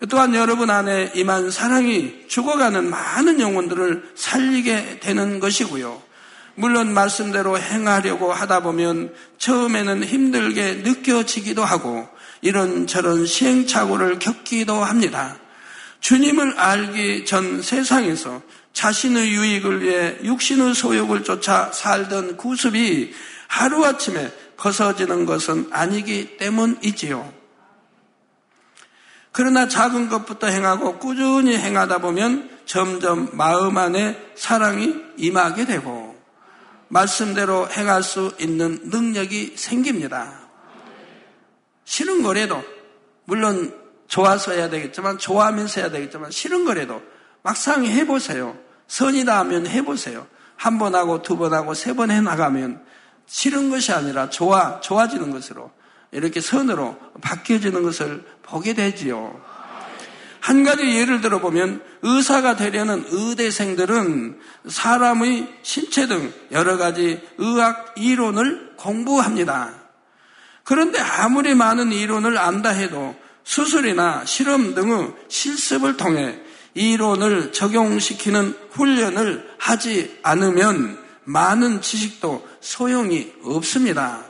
또한 0.09 0.35
여러분 0.35 0.71
안에 0.71 1.13
임한 1.15 1.51
사랑이 1.51 2.27
죽어가는 2.27 2.89
많은 2.89 3.39
영혼들을 3.41 4.13
살리게 4.15 5.01
되는 5.01 5.41
것이고요. 5.41 6.10
물론 6.61 6.93
말씀대로 6.93 7.59
행하려고 7.59 8.33
하다 8.33 8.61
보면 8.61 9.15
처음에는 9.39 10.05
힘들게 10.05 10.83
느껴지기도 10.85 11.65
하고 11.65 12.07
이런저런 12.43 13.27
시행착오를 13.27 14.19
겪기도 14.19 14.85
합니다. 14.85 15.37
주님을 16.01 16.59
알기 16.59 17.25
전 17.25 17.63
세상에서 17.63 18.43
자신의 18.73 19.31
유익을 19.31 19.83
위해 19.83 20.17
육신의 20.23 20.75
소욕을 20.75 21.25
쫓아 21.25 21.73
살던 21.73 22.37
구습이 22.37 23.13
하루아침에 23.49 24.33
벗어지는 24.57 25.27
것은 25.27 25.69
아니기 25.73 26.37
때문이지요. 26.37 27.41
그러나 29.33 29.69
작은 29.69 30.09
것부터 30.09 30.49
행하고 30.49 30.99
꾸준히 30.99 31.57
행하다 31.57 31.99
보면 31.99 32.51
점점 32.67 33.31
마음 33.33 33.79
안에 33.79 34.33
사랑이 34.35 34.95
임하게 35.17 35.67
되고 35.67 36.10
말씀대로 36.91 37.69
행할 37.71 38.03
수 38.03 38.33
있는 38.39 38.79
능력이 38.85 39.55
생깁니다. 39.57 40.41
싫은 41.85 42.23
거래도 42.23 42.63
물론 43.25 43.75
좋아서 44.09 44.53
해야 44.53 44.69
되겠지만 44.69 45.19
좋아하면서 45.19 45.81
해야 45.81 45.91
되겠지만 45.91 46.31
싫은 46.31 46.65
거래도 46.65 47.01
막상 47.43 47.85
해보세요. 47.87 48.59
선이다 48.89 49.39
하면 49.39 49.67
해보세요. 49.67 50.27
한 50.57 50.79
번 50.79 50.95
하고 50.95 51.23
두 51.23 51.37
번 51.39 51.55
하고 51.55 51.73
세 51.75 51.95
번 51.95 52.11
해나가면 52.11 52.85
싫은 53.27 53.71
것이 53.71 53.93
아니라 53.93 54.29
좋아, 54.29 54.81
좋아지는 54.81 55.31
것으로 55.31 55.71
이렇게 56.11 56.41
선으로 56.41 56.99
바뀌어지는 57.23 57.83
것을 57.85 58.25
보게 58.43 58.75
되지요. 58.75 59.41
한 60.41 60.65
가지 60.65 60.83
예를 60.83 61.21
들어보면 61.21 61.83
의사가 62.03 62.57
되려는 62.57 63.05
의대생들은 63.09 64.39
사람의 64.69 65.49
신체 65.63 66.07
등 66.07 66.33
여러 66.51 66.77
가지 66.77 67.21
의학 67.39 67.95
이론을 67.97 68.73
공부합니다. 68.77 69.75
그런데 70.65 70.99
아무리 70.99 71.55
많은 71.55 71.93
이론을 71.93 72.39
안다 72.39 72.71
해도 72.71 73.15
수술이나 73.45 74.25
실험 74.25 74.75
등의 74.75 75.13
실습을 75.29 75.97
통해 75.97 76.41
이론을 76.75 77.53
적용시키는 77.53 78.55
훈련을 78.71 79.51
하지 79.59 80.19
않으면 80.23 80.99
많은 81.25 81.83
지식도 81.83 82.49
소용이 82.61 83.33
없습니다. 83.43 84.25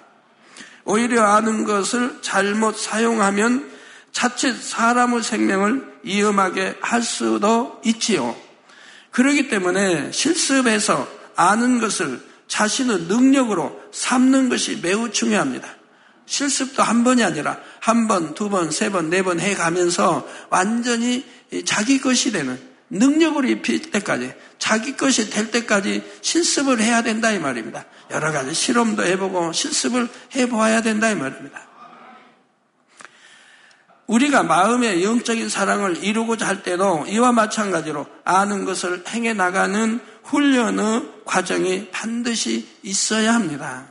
오히려 0.85 1.25
아는 1.25 1.65
것을 1.65 2.19
잘못 2.23 2.77
사용하면 2.77 3.71
자칫 4.13 4.55
사람의 4.61 5.23
생명을 5.23 5.90
위험하게 6.03 6.77
할 6.81 7.03
수도 7.03 7.81
있지요. 7.85 8.37
그렇기 9.11 9.49
때문에 9.49 10.13
실습에서 10.13 11.09
아는 11.37 11.81
것을 11.81 12.21
자신의 12.49 13.03
능력으로 13.03 13.81
삼는 13.93 14.49
것이 14.49 14.81
매우 14.83 15.11
중요합니다. 15.11 15.69
실습도 16.27 16.83
한 16.83 17.03
번이 17.03 17.25
아니라 17.25 17.59
한 17.81 18.07
번, 18.07 18.35
두 18.35 18.49
번, 18.51 18.71
세 18.71 18.91
번, 18.91 19.11
네 19.11 19.23
번 19.23 19.41
해 19.41 19.55
가면서 19.55 20.27
완전히 20.49 21.25
자기 21.65 22.01
것이 22.01 22.31
되는 22.31 22.61
능력으로 22.91 23.49
입힐 23.49 23.91
때까지 23.91 24.33
자기 24.59 24.97
것이 24.97 25.31
될 25.31 25.51
때까지 25.51 26.03
실습을 26.23 26.81
해야 26.81 27.03
된다 27.03 27.31
이 27.31 27.39
말입니다. 27.39 27.85
여러 28.11 28.33
가지 28.33 28.53
실험도 28.55 29.05
해보고 29.05 29.53
실습을 29.53 30.09
해보아야 30.35 30.83
된다 30.83 31.11
이 31.11 31.15
말입니다. 31.15 31.70
우리가 34.11 34.43
마음의 34.43 35.05
영적인 35.05 35.49
사랑을 35.49 36.03
이루고자 36.03 36.47
할 36.47 36.65
때도 36.65 37.05
이와 37.07 37.31
마찬가지로 37.31 38.07
아는 38.25 38.65
것을 38.65 39.05
행해 39.09 39.35
나가는 39.35 40.01
훈련의 40.25 41.09
과정이 41.25 41.89
반드시 41.93 42.69
있어야 42.83 43.35
합니다. 43.35 43.87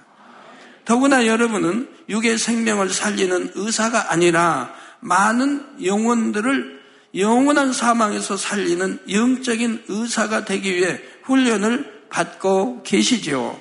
더구나 0.83 1.25
여러분은 1.25 1.87
육의 2.09 2.37
생명을 2.37 2.89
살리는 2.89 3.51
의사가 3.55 4.11
아니라 4.11 4.73
많은 4.99 5.85
영혼들을 5.85 6.79
영원한 7.15 7.71
사망에서 7.71 8.35
살리는 8.35 8.99
영적인 9.09 9.85
의사가 9.87 10.43
되기 10.43 10.75
위해 10.75 10.99
훈련을 11.23 12.07
받고 12.09 12.83
계시지요. 12.83 13.57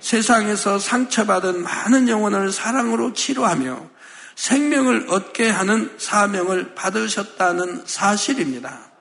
세상에서 0.00 0.78
상처받은 0.78 1.62
많은 1.62 2.08
영혼을 2.08 2.52
사랑으로 2.52 3.14
치료하며 3.14 3.92
생명을 4.34 5.06
얻게 5.08 5.48
하는 5.48 5.90
사명을 5.98 6.74
받으셨다는 6.74 7.82
사실입니다. 7.86 8.92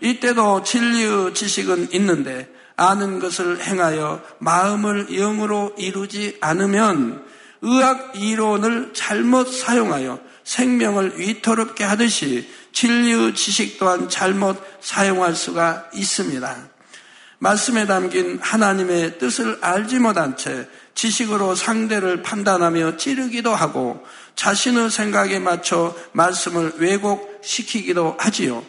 이때도 0.00 0.62
진리의 0.62 1.34
지식은 1.34 1.92
있는데 1.92 2.48
아는 2.76 3.20
것을 3.20 3.62
행하여 3.62 4.22
마음을 4.38 5.06
영으로 5.06 5.74
이루지 5.78 6.38
않으면 6.40 7.24
의학 7.62 8.12
이론을 8.14 8.92
잘못 8.92 9.46
사용하여 9.46 10.20
생명을 10.44 11.18
위태롭게 11.18 11.84
하듯이 11.84 12.48
진리의 12.72 13.34
지식 13.34 13.78
또한 13.78 14.08
잘못 14.08 14.60
사용할 14.80 15.34
수가 15.34 15.88
있습니다. 15.94 16.74
말씀에 17.38 17.86
담긴 17.86 18.38
하나님의 18.42 19.18
뜻을 19.18 19.58
알지 19.60 19.98
못한 19.98 20.36
채 20.36 20.68
지식으로 20.94 21.54
상대를 21.54 22.22
판단하며 22.22 22.96
찌르기도 22.96 23.54
하고 23.54 24.04
자신의 24.36 24.90
생각에 24.90 25.38
맞춰 25.38 25.94
말씀을 26.12 26.74
왜곡시키기도 26.78 28.16
하지요. 28.18 28.64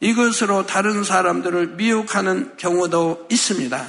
이것으로 0.00 0.66
다른 0.66 1.02
사람들을 1.02 1.76
미혹하는 1.76 2.56
경우도 2.56 3.26
있습니다. 3.30 3.86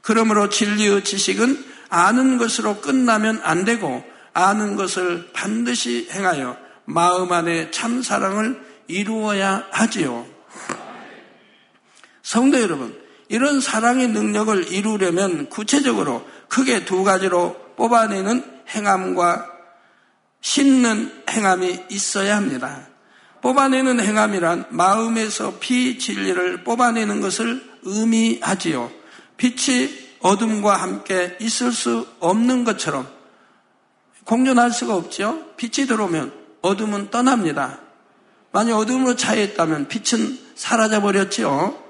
그러므로 0.00 0.48
진리의 0.48 1.04
지식은 1.04 1.64
아는 1.88 2.38
것으로 2.38 2.80
끝나면 2.80 3.40
안 3.44 3.64
되고 3.64 4.02
아는 4.32 4.76
것을 4.76 5.30
반드시 5.32 6.08
행하여 6.10 6.56
마음 6.84 7.30
안에 7.32 7.70
참 7.70 8.02
사랑을 8.02 8.60
이루어야 8.88 9.66
하지요. 9.70 10.26
성도 12.22 12.60
여러분, 12.60 12.98
이런 13.28 13.60
사랑의 13.60 14.08
능력을 14.08 14.72
이루려면 14.72 15.48
구체적으로 15.48 16.26
크게 16.52 16.84
두 16.84 17.02
가지로 17.02 17.56
뽑아내는 17.76 18.44
행함과 18.68 19.48
심는 20.42 21.22
행함이 21.30 21.86
있어야 21.88 22.36
합니다. 22.36 22.88
뽑아내는 23.40 24.00
행함이란 24.00 24.66
마음에서 24.68 25.54
피 25.60 25.98
진리를 25.98 26.62
뽑아내는 26.62 27.22
것을 27.22 27.64
의미하지요. 27.84 28.92
빛이 29.38 29.88
어둠과 30.20 30.76
함께 30.76 31.38
있을 31.40 31.72
수 31.72 32.06
없는 32.20 32.64
것처럼 32.64 33.08
공존할 34.24 34.72
수가 34.72 34.94
없죠. 34.94 35.54
빛이 35.56 35.86
들어오면 35.86 36.34
어둠은 36.60 37.10
떠납니다. 37.10 37.80
만약 38.52 38.76
어둠으로 38.76 39.16
차여 39.16 39.42
있다면 39.42 39.88
빛은 39.88 40.38
사라져 40.54 41.00
버렸지요. 41.00 41.82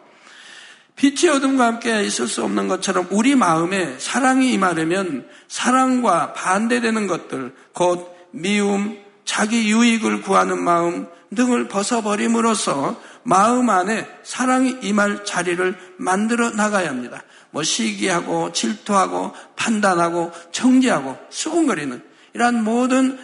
빛이 1.03 1.29
어둠과 1.29 1.67
함께 1.67 2.05
있을 2.05 2.29
수 2.29 2.45
없는 2.45 2.69
것처럼 2.69 3.09
우리 3.11 3.35
마음에 3.35 3.99
사랑이 3.99 4.53
임하려면 4.53 5.27
사랑과 5.49 6.33
반대되는 6.33 7.09
것들, 7.09 7.53
곧 7.75 8.15
미움, 8.31 8.97
자기 9.25 9.69
유익을 9.69 10.23
구하는 10.23 10.63
마음 10.63 11.09
등을 11.35 11.67
벗어버림으로써 11.67 13.01
마음 13.25 13.69
안에 13.69 14.07
사랑이 14.23 14.79
임할 14.83 15.25
자리를 15.25 15.77
만들어 15.97 16.51
나가야 16.51 16.91
합니다. 16.91 17.25
뭐 17.51 17.65
시기하고 17.65 18.53
질투하고 18.53 19.33
판단하고 19.57 20.31
정죄하고 20.53 21.19
수군거리는 21.31 22.01
이러한 22.35 22.63
모든 22.63 23.19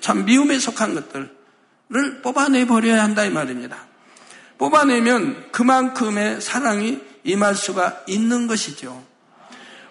참 0.00 0.24
미움에 0.24 0.58
속한 0.58 0.94
것들을 0.94 2.22
뽑아내 2.22 2.66
버려야 2.66 3.02
한다 3.02 3.26
이 3.26 3.30
말입니다. 3.30 3.86
뽑아내면 4.58 5.50
그만큼의 5.52 6.40
사랑이 6.40 7.00
임할 7.24 7.54
수가 7.54 8.02
있는 8.06 8.46
것이죠. 8.46 9.04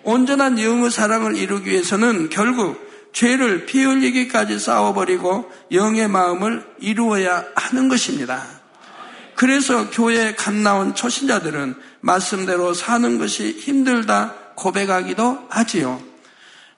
온전한 0.03 0.59
영의 0.59 0.91
사랑을 0.91 1.35
이루기 1.35 1.71
위해서는 1.71 2.29
결국 2.29 2.83
죄를 3.11 3.65
피 3.65 3.83
흘리기까지 3.83 4.59
싸워버리고 4.59 5.51
영의 5.71 6.07
마음을 6.07 6.65
이루어야 6.79 7.45
하는 7.55 7.89
것입니다. 7.89 8.43
그래서 9.35 9.89
교회에 9.89 10.35
갓 10.35 10.53
나온 10.53 10.95
초신자들은 10.95 11.75
말씀대로 12.01 12.73
사는 12.73 13.17
것이 13.17 13.51
힘들다 13.51 14.33
고백하기도 14.55 15.47
하지요. 15.49 16.01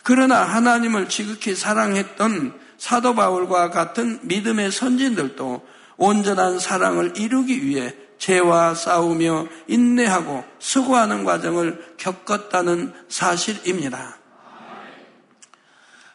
그러나 0.03 0.43
하나님을 0.43 1.09
지극히 1.09 1.53
사랑했던 1.53 2.53
사도 2.77 3.13
바울과 3.13 3.71
같은 3.71 4.19
믿음의 4.23 4.71
선진들도 4.71 5.67
온전한 5.97 6.59
사랑을 6.59 7.13
이루기 7.17 7.65
위해 7.65 7.93
죄와 8.17 8.73
싸우며 8.73 9.47
인내하고 9.67 10.43
수고하는 10.59 11.23
과정을 11.23 11.95
겪었다는 11.97 12.93
사실입니다. 13.09 14.17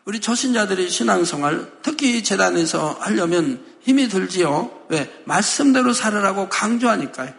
우리 0.04 0.20
초신자들이 0.20 0.90
신앙생활, 0.90 1.70
특히 1.82 2.24
재단에서 2.24 2.96
하려면 3.00 3.64
힘이 3.82 4.08
들지요. 4.08 4.70
왜? 4.88 5.22
말씀대로 5.26 5.92
살으라고 5.92 6.48
강조하니까요. 6.48 7.32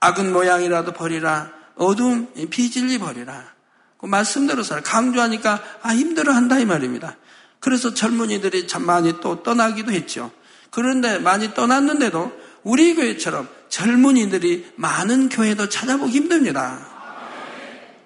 악은 0.00 0.32
모양이라도 0.32 0.92
버리라. 0.92 1.52
어두움, 1.76 2.32
비질리 2.48 2.98
버리라. 2.98 3.52
그 3.98 4.06
말씀대로 4.06 4.62
살아. 4.62 4.80
강조하니까, 4.80 5.62
아, 5.82 5.94
힘들어 5.94 6.32
한다, 6.32 6.58
이 6.58 6.64
말입니다. 6.64 7.16
그래서 7.58 7.92
젊은이들이 7.92 8.66
참 8.66 8.84
많이 8.86 9.20
또 9.20 9.42
떠나기도 9.42 9.92
했죠. 9.92 10.30
그런데 10.70 11.18
많이 11.18 11.52
떠났는데도 11.54 12.32
우리 12.62 12.94
교회처럼 12.94 13.48
젊은이들이 13.68 14.72
많은 14.76 15.28
교회도 15.28 15.68
찾아보기 15.68 16.12
힘듭니다. 16.12 16.86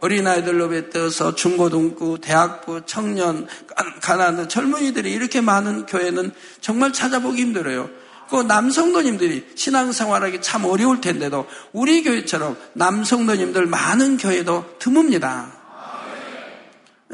어린아이들로 0.01 0.69
뱉어서 0.69 1.35
중고등부, 1.35 2.19
대학부, 2.21 2.83
청년, 2.85 3.47
가난한 4.03 4.51
젊은이들이 4.51 5.11
이렇게 5.11 5.41
많은 5.41 5.87
교회는 5.87 6.31
정말 6.61 6.93
찾아보기 6.93 7.41
힘들어요. 7.41 7.89
그 8.29 8.43
남성도님들이 8.43 9.53
신앙생활하기 9.55 10.43
참 10.43 10.65
어려울 10.65 11.01
텐데도 11.01 11.47
우리 11.73 12.03
교회처럼 12.03 12.57
남성도님들 12.75 13.67
많은 13.67 14.19
교회도 14.19 14.77
드뭅니다. 14.79 15.47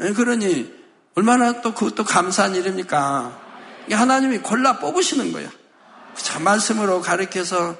예, 0.01 0.11
그러니 0.13 0.73
얼마나 1.15 1.61
또 1.61 1.73
그것도 1.73 2.03
감사한 2.03 2.55
일입니까? 2.55 3.50
하나님이 3.89 4.39
골라 4.39 4.79
뽑으시는 4.79 5.31
거예요. 5.31 5.49
참 6.15 6.43
말씀으로 6.43 7.01
가르쳐서 7.01 7.77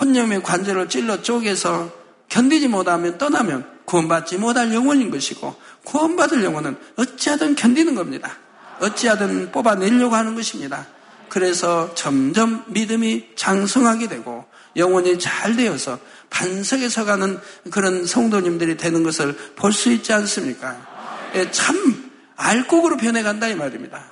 혼념의 0.00 0.42
관절을 0.42 0.88
찔러 0.88 1.22
쪼개서 1.22 1.90
견디지 2.28 2.68
못하면 2.68 3.18
떠나면 3.18 3.70
구원받지 3.84 4.38
못할 4.38 4.72
영혼인 4.72 5.10
것이고 5.10 5.54
구원받을 5.84 6.44
영혼은 6.44 6.76
어찌하든 6.96 7.54
견디는 7.56 7.94
겁니다. 7.94 8.38
어찌하든 8.80 9.52
뽑아내려고 9.52 10.14
하는 10.14 10.34
것입니다. 10.34 10.86
그래서 11.28 11.94
점점 11.94 12.64
믿음이 12.68 13.30
장성하게 13.36 14.08
되고 14.08 14.44
영혼이 14.76 15.18
잘 15.18 15.56
되어서 15.56 15.98
반석에 16.30 16.88
서가는 16.88 17.38
그런 17.70 18.06
성도님들이 18.06 18.76
되는 18.76 19.02
것을 19.02 19.34
볼 19.56 19.72
수 19.72 19.90
있지 19.90 20.12
않습니까? 20.12 21.30
예, 21.34 21.50
참 21.50 22.10
알곡으로 22.36 22.96
변해간다 22.96 23.48
이 23.48 23.54
말입니다. 23.54 24.11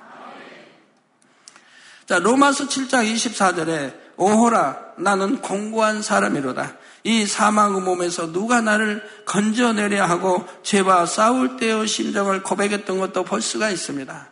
자, 2.11 2.19
로마서 2.19 2.67
7장 2.67 3.09
24절에 3.15 3.95
오호라 4.17 4.95
나는 4.99 5.41
공고한 5.41 6.03
사람이로다. 6.03 6.77
이 7.05 7.25
사망의 7.25 7.83
몸에서 7.83 8.33
누가 8.33 8.61
나를 8.61 9.01
건져내려 9.27 10.05
하고 10.07 10.45
죄와 10.65 11.07
싸울 11.07 11.57
때의 11.57 11.87
심정을 11.87 12.43
고백했던 12.43 12.99
것도 12.99 13.23
볼 13.23 13.41
수가 13.41 13.71
있습니다. 13.71 14.29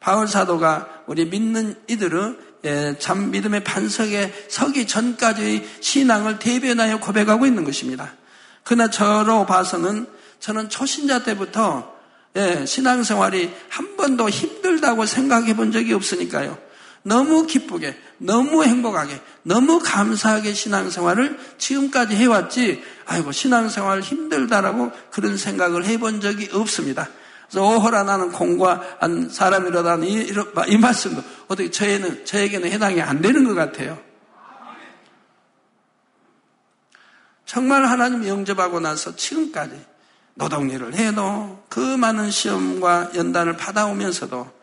바울 0.00 0.26
사도가 0.26 1.04
우리 1.06 1.26
믿는 1.26 1.76
이들은 1.86 2.38
예, 2.64 2.96
참 2.98 3.30
믿음의 3.30 3.62
반석에 3.62 4.46
서기 4.48 4.88
전까지의 4.88 5.64
신앙을 5.78 6.40
대변하여 6.40 6.98
고백하고 6.98 7.46
있는 7.46 7.62
것입니다. 7.62 8.14
그러나 8.64 8.90
저로 8.90 9.46
봐서는 9.46 10.08
저는 10.40 10.68
초신자 10.68 11.22
때부터 11.22 11.94
예, 12.34 12.66
신앙생활이 12.66 13.54
한 13.68 13.96
번도 13.96 14.28
힘들다고 14.28 15.06
생각해 15.06 15.54
본 15.54 15.70
적이 15.70 15.92
없으니까요. 15.92 16.69
너무 17.02 17.46
기쁘게, 17.46 17.96
너무 18.18 18.64
행복하게, 18.64 19.20
너무 19.42 19.78
감사하게 19.78 20.52
신앙생활을 20.52 21.38
지금까지 21.58 22.14
해왔지, 22.14 22.82
아이고, 23.06 23.32
신앙생활 23.32 24.00
힘들다라고 24.00 24.90
그런 25.10 25.36
생각을 25.36 25.84
해본 25.84 26.20
적이 26.20 26.50
없습니다. 26.52 27.08
그래서 27.48 27.66
오호라 27.66 28.04
나는 28.04 28.30
공과한 28.30 29.28
사람이라다는 29.30 30.06
이, 30.06 30.32
이 30.68 30.76
말씀도 30.76 31.22
어떻게 31.48 31.70
저에는, 31.70 32.24
저에게는 32.26 32.70
해당이 32.70 33.00
안 33.00 33.20
되는 33.20 33.44
것 33.44 33.54
같아요. 33.54 33.98
정말 37.46 37.84
하나님 37.84 38.28
영접하고 38.28 38.78
나서 38.78 39.16
지금까지 39.16 39.72
노동일을 40.34 40.94
해도 40.94 41.64
그 41.68 41.80
많은 41.80 42.30
시험과 42.30 43.10
연단을 43.16 43.56
받아오면서도 43.56 44.59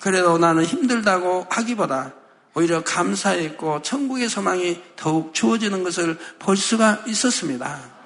그래도 0.00 0.38
나는 0.38 0.64
힘들다고 0.64 1.46
하기보다 1.50 2.14
오히려 2.54 2.82
감사했고 2.82 3.82
천국의 3.82 4.28
소망이 4.28 4.80
더욱 4.96 5.34
주어지는 5.34 5.84
것을 5.84 6.18
볼 6.38 6.56
수가 6.56 7.04
있었습니다. 7.06 8.00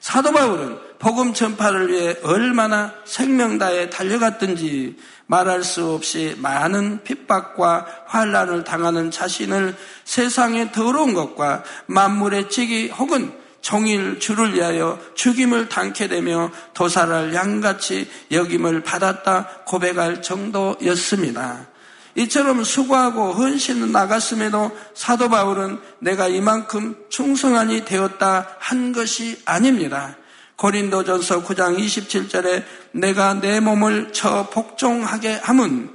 사도 0.00 0.32
바울은 0.32 0.78
복음 0.98 1.34
전파를 1.34 1.90
위해 1.90 2.16
얼마나 2.22 2.94
생명다에 3.04 3.90
달려갔든지 3.90 4.96
말할 5.26 5.62
수 5.62 5.90
없이 5.92 6.36
많은 6.38 7.02
핍박과 7.04 8.04
환란을 8.06 8.64
당하는 8.64 9.10
자신을 9.10 9.76
세상의 10.04 10.72
더러운 10.72 11.14
것과 11.14 11.64
만물의 11.86 12.50
찌기 12.50 12.88
혹은 12.88 13.32
종일 13.60 14.18
주를 14.20 14.54
위하여 14.54 14.98
죽임을 15.14 15.68
당케 15.68 16.08
되며 16.08 16.50
도살할 16.74 17.34
양같이 17.34 18.08
여김을 18.30 18.82
받았다 18.82 19.64
고백할 19.66 20.22
정도였습니다. 20.22 21.68
이처럼 22.16 22.64
수고하고 22.64 23.32
헌신을 23.32 23.92
나갔음에도 23.92 24.76
사도 24.94 25.28
바울은 25.28 25.78
내가 26.00 26.28
이만큼 26.28 26.96
충성한이 27.08 27.84
되었다 27.84 28.56
한 28.58 28.92
것이 28.92 29.40
아닙니다. 29.44 30.16
고린도전서 30.56 31.44
9장 31.44 31.78
27절에 31.78 32.64
내가 32.92 33.34
내 33.34 33.60
몸을 33.60 34.10
저 34.12 34.48
복종하게 34.50 35.34
함은 35.34 35.90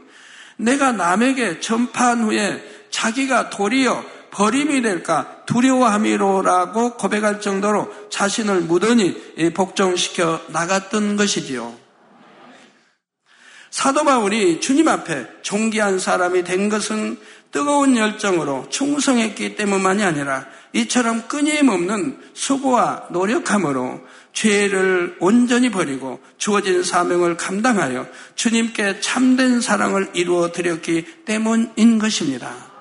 내가 0.58 0.91
남에게 0.91 1.60
전파한 1.60 2.23
후에 2.23 2.63
자기가 2.89 3.49
도리어 3.49 4.04
버림이 4.32 4.82
될까 4.82 5.35
두려워함이로라고 5.45 6.97
고백할 6.97 7.41
정도로 7.41 7.91
자신을 8.10 8.62
무던히 8.62 9.15
복종시켜 9.53 10.41
나갔던 10.47 11.15
것이지요. 11.15 11.86
사도 13.69 14.05
바울이 14.05 14.62
주님 14.62 14.88
앞에 14.88 15.27
존귀한 15.41 15.99
사람이 15.99 16.43
된 16.43 16.69
것은 16.69 17.17
뜨거운 17.51 17.97
열정으로 17.97 18.67
충성했기 18.69 19.55
때문만이 19.55 20.03
아니라 20.03 20.45
이처럼 20.73 21.27
끊임없는 21.27 22.19
수고와 22.34 23.08
노력함으로 23.12 24.01
죄를 24.34 25.15
온전히 25.19 25.71
버리고 25.71 26.19
주어진 26.38 26.84
사명을 26.84 27.38
감당하여 27.38 28.08
주님께 28.36 28.99
참된 28.99 29.62
사랑을 29.62 30.10
이루어 30.13 30.51
드렸기 30.51 31.23
때문인 31.25 31.97
것입니다. 31.99 32.74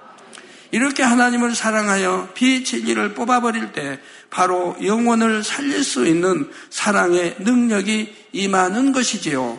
이렇게 0.74 1.04
하나님을 1.04 1.54
사랑하여 1.54 2.30
비진리를 2.34 3.14
뽑아버릴 3.14 3.70
때 3.70 4.00
바로 4.28 4.76
영혼을 4.82 5.44
살릴 5.44 5.84
수 5.84 6.04
있는 6.04 6.50
사랑의 6.68 7.36
능력이 7.38 8.12
임하는 8.32 8.90
것이지요. 8.90 9.56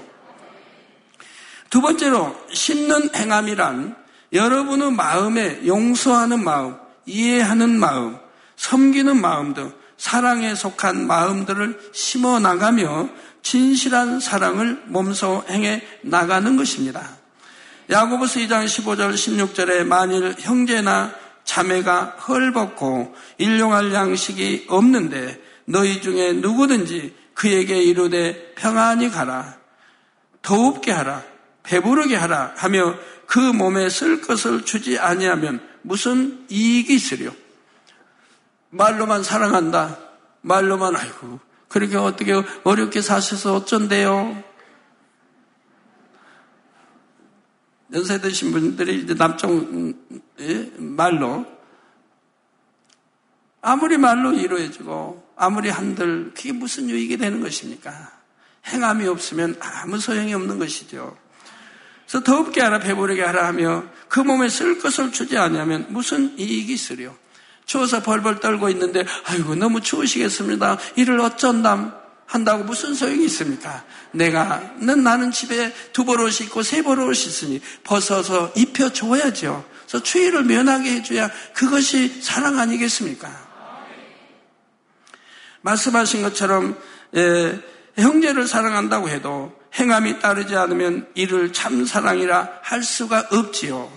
두 1.70 1.80
번째로 1.80 2.36
심는 2.52 3.16
행함이란 3.16 3.96
여러분의 4.34 4.92
마음에 4.92 5.66
용서하는 5.66 6.44
마음, 6.44 6.76
이해하는 7.06 7.80
마음, 7.80 8.18
섬기는 8.58 9.16
마음 9.16 9.54
등 9.54 9.72
사랑에 9.96 10.54
속한 10.54 11.08
마음들을 11.08 11.92
심어 11.94 12.42
나가며 12.42 13.08
진실한 13.42 14.20
사랑을 14.20 14.84
몸소 14.88 15.46
행해 15.50 15.82
나가는 16.02 16.58
것입니다. 16.58 17.25
야고보서 17.90 18.40
2장 18.42 18.66
15절 18.66 19.14
16절에 19.14 19.86
만일 19.86 20.36
형제나 20.40 21.14
자매가 21.44 22.18
헐벗고 22.28 23.16
일용할 23.38 23.94
양식이 23.94 24.66
없는데 24.70 25.40
너희 25.66 26.02
중에 26.02 26.34
누구든지 26.34 27.16
그에게 27.34 27.82
이르되 27.84 28.54
평안히 28.56 29.10
가라 29.10 29.58
더웁게 30.42 30.92
하라 30.92 31.24
배부르게 31.64 32.16
하라 32.16 32.54
하며 32.56 32.96
그 33.28 33.40
몸에 33.40 33.90
쓸 33.90 34.22
것을 34.22 34.64
주지 34.64 34.98
아니하면 35.00 35.60
무슨 35.82 36.46
이익이 36.50 36.94
있으려 36.94 37.32
말로만 38.70 39.24
사랑한다 39.24 39.98
말로만 40.42 40.96
아이고 40.96 41.40
그렇게 41.68 41.98
어떻게 41.98 42.34
어렵게 42.64 43.02
사셔서 43.02 43.56
어쩐대요 43.56 44.44
연세 47.96 48.20
드신 48.20 48.52
분들이 48.52 49.00
이제 49.02 49.14
남쪽 49.14 49.96
예? 50.42 50.72
말로 50.78 51.46
아무리 53.62 53.98
말로 53.98 54.34
이루어지고 54.34 55.26
아무리 55.38 55.70
한들 55.70 56.34
그게 56.36 56.52
무슨 56.52 56.90
유익이 56.90 57.18
되는 57.18 57.40
것입니까? 57.40 58.12
행함이 58.68 59.08
없으면 59.08 59.56
아무 59.62 59.98
소용이 59.98 60.34
없는 60.34 60.60
것이죠. 60.60 61.18
그래서 62.06 62.24
더럽게 62.24 62.62
하라 62.62 62.80
배부르게 62.80 63.24
하라 63.24 63.48
하며 63.48 63.86
그 64.10 64.20
몸에 64.20 64.50
쓸 64.50 64.78
것을 64.78 65.12
주지 65.12 65.38
않으면 65.38 65.88
무슨 65.90 66.38
이익이 66.38 66.74
있으려. 66.74 67.16
추워서 67.66 68.04
벌벌 68.04 68.42
떨고 68.42 68.70
있는데 68.70 69.06
아이고 69.26 69.56
너무 69.56 69.82
추우시겠습니다. 69.82 70.78
이를 70.98 71.20
어쩐담 71.22 72.05
한다고 72.26 72.64
무슨 72.64 72.94
소용이 72.96 73.26
있습니까? 73.26 73.84
내가는 74.12 75.04
나는 75.04 75.32
집에 75.32 75.74
두 75.94 76.06
벌 76.06 76.22
옷이 76.22 76.48
있고 76.48 76.64
세 76.64 76.82
벌 76.82 77.00
옷이 77.00 77.26
있으니 77.28 77.62
벗어서 77.84 78.52
입혀 78.56 78.90
줘야죠. 78.92 79.64
그래서 79.88 80.04
추위를 80.04 80.44
면하게 80.44 80.92
해줘야 80.96 81.30
그것이 81.54 82.22
사랑 82.22 82.60
아니겠습니까? 82.60 83.46
말씀하신 85.62 86.22
것처럼 86.22 86.78
예, 87.16 87.60
형제를 87.98 88.48
사랑한다고 88.48 89.10
해도 89.10 89.54
행함이 89.78 90.20
따르지 90.20 90.56
않으면 90.56 91.08
이를 91.16 91.54
참 91.54 91.86
사랑이라 91.86 92.60
할 92.62 92.84
수가 92.84 93.28
없지요. 93.32 93.92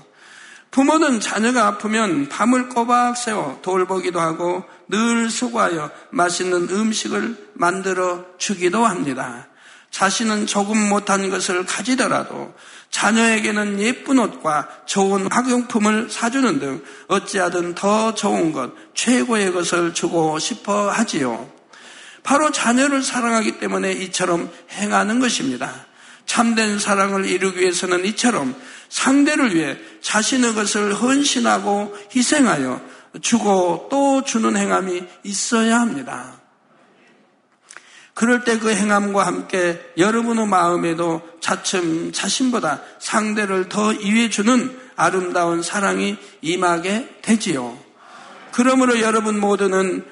부모는 0.70 1.20
자녀가 1.20 1.66
아프면 1.66 2.28
밤을 2.28 2.68
꼬박 2.68 3.16
새워 3.16 3.58
돌보기도 3.62 4.20
하고 4.20 4.64
늘 4.88 5.30
수고하여 5.30 5.90
맛있는 6.10 6.68
음식을 6.70 7.50
만들어 7.54 8.24
주기도 8.38 8.84
합니다. 8.84 9.48
자신은 9.90 10.46
조금 10.46 10.78
못한 10.88 11.30
것을 11.30 11.64
가지더라도 11.64 12.54
자녀에게는 12.90 13.80
예쁜 13.80 14.18
옷과 14.18 14.68
좋은 14.86 15.30
학용품을 15.30 16.10
사주는 16.10 16.58
등 16.58 16.82
어찌하든 17.08 17.74
더 17.74 18.14
좋은 18.14 18.52
것, 18.52 18.72
최고의 18.94 19.52
것을 19.52 19.94
주고 19.94 20.38
싶어 20.38 20.90
하지요. 20.90 21.50
바로 22.22 22.50
자녀를 22.50 23.02
사랑하기 23.02 23.58
때문에 23.58 23.92
이처럼 23.92 24.50
행하는 24.72 25.20
것입니다. 25.20 25.86
참된 26.26 26.78
사랑을 26.78 27.24
이루기 27.24 27.60
위해서는 27.60 28.04
이처럼 28.04 28.54
상대를 28.90 29.54
위해 29.54 29.78
자신의 30.02 30.54
것을 30.54 30.94
헌신하고 30.94 31.96
희생하여 32.14 32.80
주고 33.20 33.88
또 33.90 34.22
주는 34.24 34.56
행함이 34.56 35.02
있어야 35.24 35.80
합니다. 35.80 36.38
그럴 38.18 38.42
때 38.42 38.58
그 38.58 38.74
행함과 38.74 39.24
함께 39.24 39.80
여러분의 39.96 40.48
마음에도 40.48 41.22
차츰 41.40 42.10
자신보다 42.12 42.82
상대를 42.98 43.68
더 43.68 43.92
이해주는 43.92 44.76
아름다운 44.96 45.62
사랑이 45.62 46.16
임하게 46.42 47.20
되지요. 47.22 47.78
그러므로 48.50 49.00
여러분 49.00 49.38
모두는 49.38 50.04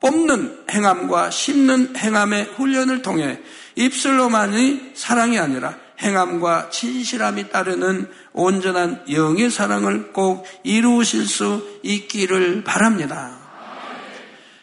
뽑는 0.00 0.66
행함과 0.70 1.30
심는 1.30 1.96
행함의 1.96 2.52
훈련을 2.56 3.00
통해 3.00 3.40
입술로만이 3.76 4.92
사랑이 4.94 5.38
아니라 5.38 5.74
행함과 6.00 6.70
진실함이 6.70 7.50
따르는 7.50 8.08
온전한 8.32 9.04
영의 9.10 9.50
사랑을 9.50 10.12
꼭 10.12 10.44
이루실 10.62 11.26
수 11.26 11.66
있기를 11.82 12.62
바랍니다. 12.64 13.36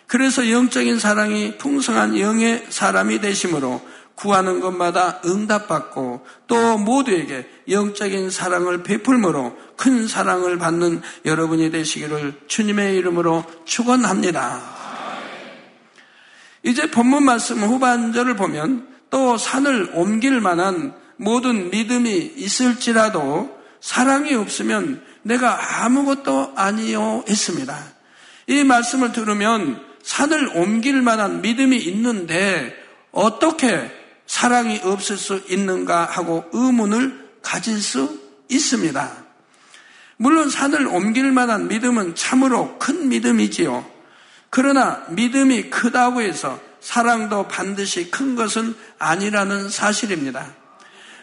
그래서 0.08 0.50
영적인 0.50 1.00
사랑이 1.00 1.58
풍성한 1.58 2.20
영의 2.20 2.66
사람이 2.70 3.20
되심으로 3.20 3.82
구하는 4.16 4.62
것마다 4.62 5.20
응답받고 5.26 6.26
또 6.48 6.78
모두에게 6.78 7.48
영적인 7.70 8.30
사랑을 8.30 8.82
베풀므로 8.82 9.58
큰 9.76 10.08
사랑을 10.08 10.58
받는 10.58 11.02
여러분이 11.26 11.70
되시기를 11.72 12.42
주님의 12.48 12.96
이름으로 12.96 13.44
축원합니다. 13.66 14.62
이제 16.64 16.90
본문 16.90 17.26
말씀 17.26 17.60
후반절을 17.60 18.38
보면 18.38 18.88
또 19.10 19.38
산을 19.38 19.92
옮길 19.94 20.40
만한 20.40 20.96
모든 21.18 21.70
믿음이 21.70 22.34
있을지라도 22.36 23.56
사랑이 23.80 24.34
없으면 24.34 25.04
내가 25.22 25.84
아무것도 25.86 26.54
아니요 26.56 27.24
했습니다. 27.28 27.78
이 28.48 28.64
말씀을 28.64 29.12
들으면 29.12 29.84
산을 30.04 30.56
옮길 30.56 31.02
만한 31.02 31.42
믿음이 31.42 31.78
있는데 31.78 32.76
어떻게 33.12 33.92
사랑이 34.28 34.82
없을 34.84 35.18
수 35.18 35.42
있는가 35.50 36.06
하고 36.06 36.46
의문을 36.52 37.26
가질 37.42 37.80
수 37.82 38.20
있습니다. 38.50 39.26
물론 40.18 40.50
산을 40.50 40.88
옮길 40.88 41.32
만한 41.32 41.68
믿음은 41.68 42.16
참으로 42.16 42.78
큰 42.80 43.10
믿음이지요. 43.10 43.86
그러나 44.50 45.04
믿음이 45.10 45.70
크다고 45.70 46.22
해서 46.22 46.60
사랑도 46.80 47.48
반드시 47.48 48.12
큰 48.12 48.36
것은 48.36 48.76
아니라는 49.00 49.70
사실입니다. 49.70 50.54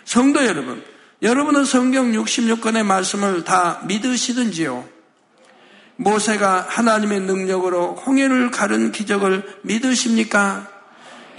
성도 0.04 0.44
여러분, 0.44 0.82
여러분은 1.22 1.64
성경 1.64 2.12
66권의 2.12 2.84
말씀을 2.84 3.44
다 3.44 3.82
믿으시든지요. 3.86 4.84
모세가 5.96 6.66
하나님의 6.68 7.20
능력으로 7.20 7.94
홍해를 7.94 8.50
가른 8.50 8.92
기적을 8.92 9.60
믿으십니까? 9.62 10.68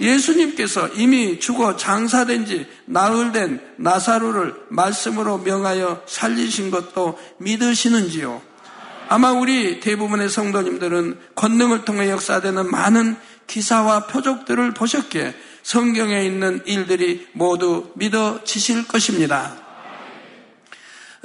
예수님께서 0.00 0.88
이미 0.88 1.38
죽어 1.38 1.76
장사된 1.76 2.46
지 2.46 2.66
나흘 2.86 3.32
된 3.32 3.60
나사로를 3.76 4.54
말씀으로 4.68 5.38
명하여 5.38 6.02
살리신 6.06 6.70
것도 6.70 7.18
믿으시는지요? 7.38 8.42
아마 9.08 9.32
우리 9.32 9.80
대부분의 9.80 10.30
성도님들은 10.30 11.18
권능을 11.34 11.84
통해 11.84 12.10
역사되는 12.10 12.70
많은 12.70 13.16
기사와 13.46 14.06
표적들을 14.06 14.72
보셨기에 14.72 15.34
성경에 15.64 16.24
있는 16.24 16.62
일들이 16.66 17.26
모두 17.32 17.90
믿어지실 17.96 18.86
것입니다. 18.86 19.56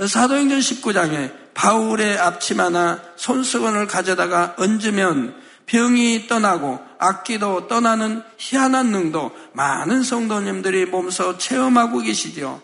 사도행전 0.07 0.59
19장에 0.59 1.33
바울의 1.53 2.17
앞치마나 2.17 3.01
손수건을 3.17 3.87
가져다가 3.87 4.55
얹으면 4.57 5.35
병이 5.65 6.27
떠나고 6.27 6.79
악기도 6.97 7.67
떠나는 7.67 8.23
희한한 8.37 8.91
능도 8.91 9.35
많은 9.51 10.03
성도님들이 10.03 10.85
몸소 10.85 11.37
체험하고 11.37 11.99
계시지요. 11.99 12.61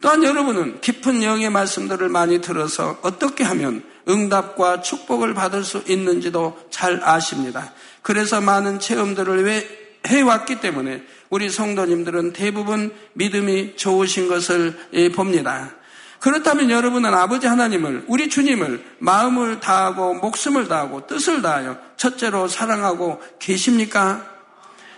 또한 0.00 0.24
여러분은 0.24 0.80
깊은 0.80 1.22
영의 1.22 1.50
말씀들을 1.50 2.08
많이 2.08 2.40
들어서 2.40 2.98
어떻게 3.02 3.44
하면 3.44 3.84
응답과 4.08 4.80
축복을 4.80 5.34
받을 5.34 5.64
수 5.64 5.84
있는지도 5.86 6.58
잘 6.70 7.02
아십니다. 7.04 7.74
그래서 8.00 8.40
많은 8.40 8.80
체험들을 8.80 9.44
왜 9.44 9.79
해왔기 10.06 10.60
때문에 10.60 11.02
우리 11.28 11.50
성도님들은 11.50 12.32
대부분 12.32 12.92
믿음이 13.14 13.76
좋으신 13.76 14.28
것을 14.28 14.78
예, 14.94 15.10
봅니다. 15.10 15.74
그렇다면 16.20 16.70
여러분은 16.70 17.14
아버지 17.14 17.46
하나님을, 17.46 18.04
우리 18.06 18.28
주님을 18.28 18.84
마음을 18.98 19.60
다하고 19.60 20.14
목숨을 20.14 20.68
다하고 20.68 21.06
뜻을 21.06 21.40
다하여 21.40 21.78
첫째로 21.96 22.46
사랑하고 22.46 23.22
계십니까? 23.38 24.26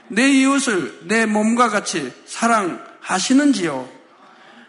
내 0.09 0.29
이웃을 0.29 1.01
내 1.05 1.27
몸과 1.27 1.69
같이 1.69 2.13
사랑하시는지요? 2.27 3.89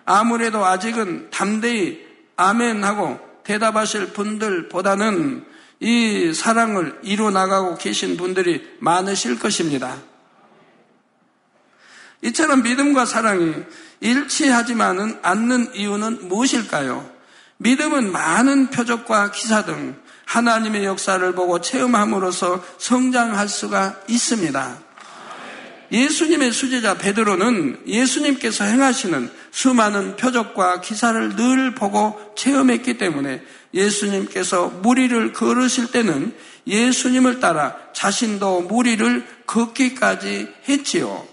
아무래도 0.05 0.63
아직은 0.63 1.31
담대히 1.31 2.01
아멘하고 2.35 3.19
대답하실 3.43 4.13
분들보다는 4.13 5.45
이 5.79 6.33
사랑을 6.33 6.99
이뤄 7.03 7.31
나가고 7.31 7.77
계신 7.77 8.15
분들이 8.15 8.75
많으실 8.79 9.39
것입니다. 9.39 9.97
이처럼 12.23 12.63
믿음과 12.63 13.05
사랑이 13.05 13.53
일치하지만은 13.99 15.19
않는 15.21 15.75
이유는 15.75 16.27
무엇일까요? 16.27 17.09
믿음은 17.57 18.11
많은 18.11 18.69
표적과 18.69 19.31
기사 19.31 19.63
등 19.63 19.95
하나님의 20.25 20.85
역사를 20.85 21.31
보고 21.33 21.61
체험함으로써 21.61 22.63
성장할 22.77 23.47
수가 23.47 24.01
있습니다. 24.07 24.77
예수님의 25.91 26.51
수제자 26.51 26.97
베드로는 26.97 27.83
예수님께서 27.85 28.63
행하시는 28.63 29.29
수많은 29.51 30.15
표적과 30.15 30.81
기사를 30.81 31.35
늘 31.35 31.75
보고 31.75 32.19
체험했기 32.35 32.97
때문에 32.97 33.43
예수님께서 33.73 34.69
무리를 34.81 35.33
걸으실 35.33 35.91
때는 35.91 36.33
예수님을 36.65 37.39
따라 37.39 37.75
자신도 37.93 38.61
무리를 38.61 39.25
걷기까지 39.45 40.51
했지요. 40.67 41.32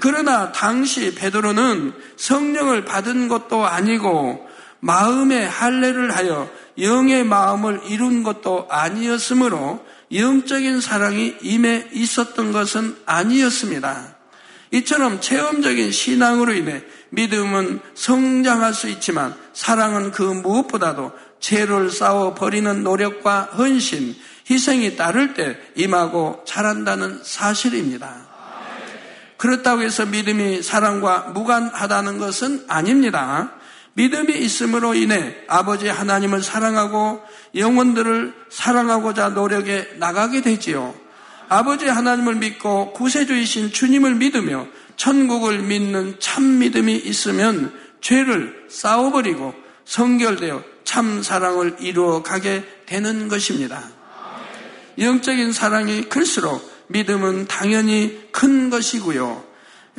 그러나 0.00 0.52
당시 0.52 1.14
베드로는 1.14 1.92
성령을 2.16 2.84
받은 2.84 3.28
것도 3.28 3.66
아니고 3.66 4.46
마음의 4.80 5.48
할례를 5.48 6.16
하여 6.16 6.48
영의 6.78 7.24
마음을 7.24 7.80
이룬 7.86 8.22
것도 8.22 8.68
아니었으므로 8.70 9.84
영적인 10.12 10.80
사랑이 10.80 11.36
임해 11.42 11.88
있었던 11.92 12.52
것은 12.52 12.96
아니었습니다. 13.04 14.16
이처럼 14.70 15.20
체험적인 15.20 15.90
신앙으로 15.90 16.52
인해 16.52 16.82
믿음은 17.10 17.80
성장할 17.94 18.74
수 18.74 18.88
있지만 18.88 19.34
사랑은 19.54 20.12
그 20.12 20.22
무엇보다도 20.22 21.12
죄를 21.40 21.90
싸워 21.90 22.34
버리는 22.34 22.82
노력과 22.82 23.50
헌신, 23.56 24.14
희생이 24.50 24.96
따를 24.96 25.34
때 25.34 25.58
임하고 25.74 26.42
자란다는 26.46 27.20
사실입니다. 27.22 28.27
그렇다고 29.38 29.82
해서 29.82 30.04
믿음이 30.04 30.62
사랑과 30.62 31.30
무관하다는 31.32 32.18
것은 32.18 32.64
아닙니다. 32.68 33.52
믿음이 33.94 34.36
있음으로 34.36 34.94
인해 34.94 35.36
아버지 35.48 35.88
하나님을 35.88 36.42
사랑하고 36.42 37.22
영혼들을 37.54 38.34
사랑하고자 38.50 39.30
노력에 39.30 39.94
나가게 39.96 40.42
되지요. 40.42 40.94
아버지 41.48 41.86
하나님을 41.86 42.34
믿고 42.36 42.92
구세주이신 42.92 43.72
주님을 43.72 44.16
믿으며 44.16 44.66
천국을 44.96 45.60
믿는 45.60 46.16
참 46.18 46.58
믿음이 46.58 46.94
있으면 46.96 47.72
죄를 48.00 48.66
싸워버리고 48.68 49.54
성결되어 49.84 50.62
참 50.84 51.22
사랑을 51.22 51.76
이루어 51.80 52.22
가게 52.22 52.64
되는 52.86 53.28
것입니다. 53.28 53.82
영적인 54.98 55.52
사랑이 55.52 56.02
클수록 56.08 56.67
믿음은 56.88 57.46
당연히 57.46 58.28
큰 58.32 58.70
것이고요. 58.70 59.44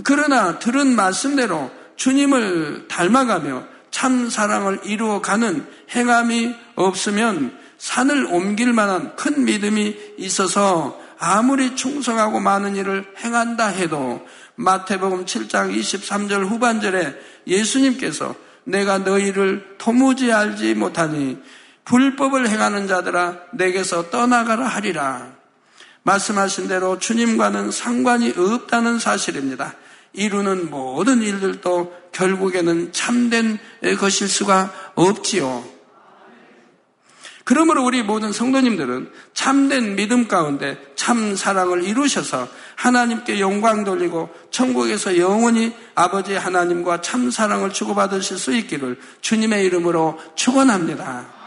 그러나 0.04 0.60
들은 0.60 0.96
말씀대로 0.96 1.72
주님을 1.96 2.88
닮아가며 2.88 3.64
참 3.92 4.30
사랑을 4.30 4.80
이루어가는 4.84 5.66
행함이 5.92 6.56
없으면 6.76 7.58
산을 7.78 8.28
옮길 8.28 8.74
만한 8.74 9.16
큰 9.16 9.46
믿음이 9.46 9.98
있어서 10.18 11.00
아무리 11.18 11.76
충성하고 11.76 12.40
많은 12.40 12.76
일을 12.76 13.06
행한다 13.18 13.68
해도 13.68 14.26
마태복음 14.56 15.26
7장 15.26 15.76
23절 15.78 16.48
후반절에 16.48 17.16
예수님께서 17.48 18.36
내가 18.64 19.00
너희를 19.00 19.76
도무지 19.78 20.32
알지 20.32 20.76
못하니 20.76 21.40
불법을 21.86 22.48
행하는 22.48 22.88
자들아 22.88 23.38
내게서 23.54 24.10
떠나가라 24.10 24.68
하리라. 24.68 25.39
말씀하신 26.04 26.68
대로 26.68 27.00
주님과는 27.00 27.72
상관이 27.72 28.34
없다는 28.36 29.00
사실입니다. 29.00 29.76
이루는 30.14 30.70
모든 30.70 31.22
일들도 31.22 31.94
결국에는 32.12 32.92
참된 32.92 33.60
것일 34.00 34.28
수가 34.28 34.74
없지요. 34.96 35.64
그러므로 37.50 37.84
우리 37.84 38.04
모든 38.04 38.32
성도님들은 38.32 39.12
참된 39.34 39.96
믿음 39.96 40.28
가운데 40.28 40.78
참 40.96 41.36
사랑을 41.36 41.84
이루셔서 41.84 42.48
하나님께 42.76 43.40
영광 43.40 43.84
돌리고 43.84 44.30
천국에서 44.52 45.18
영원히 45.18 45.74
아버지 45.96 46.36
하나님과 46.36 47.02
참 47.02 47.32
사랑을 47.32 47.74
주고받으실 47.74 48.38
수 48.38 48.54
있기를 48.56 49.00
주님의 49.22 49.66
이름으로 49.66 50.20
축원합니다. 50.36 51.39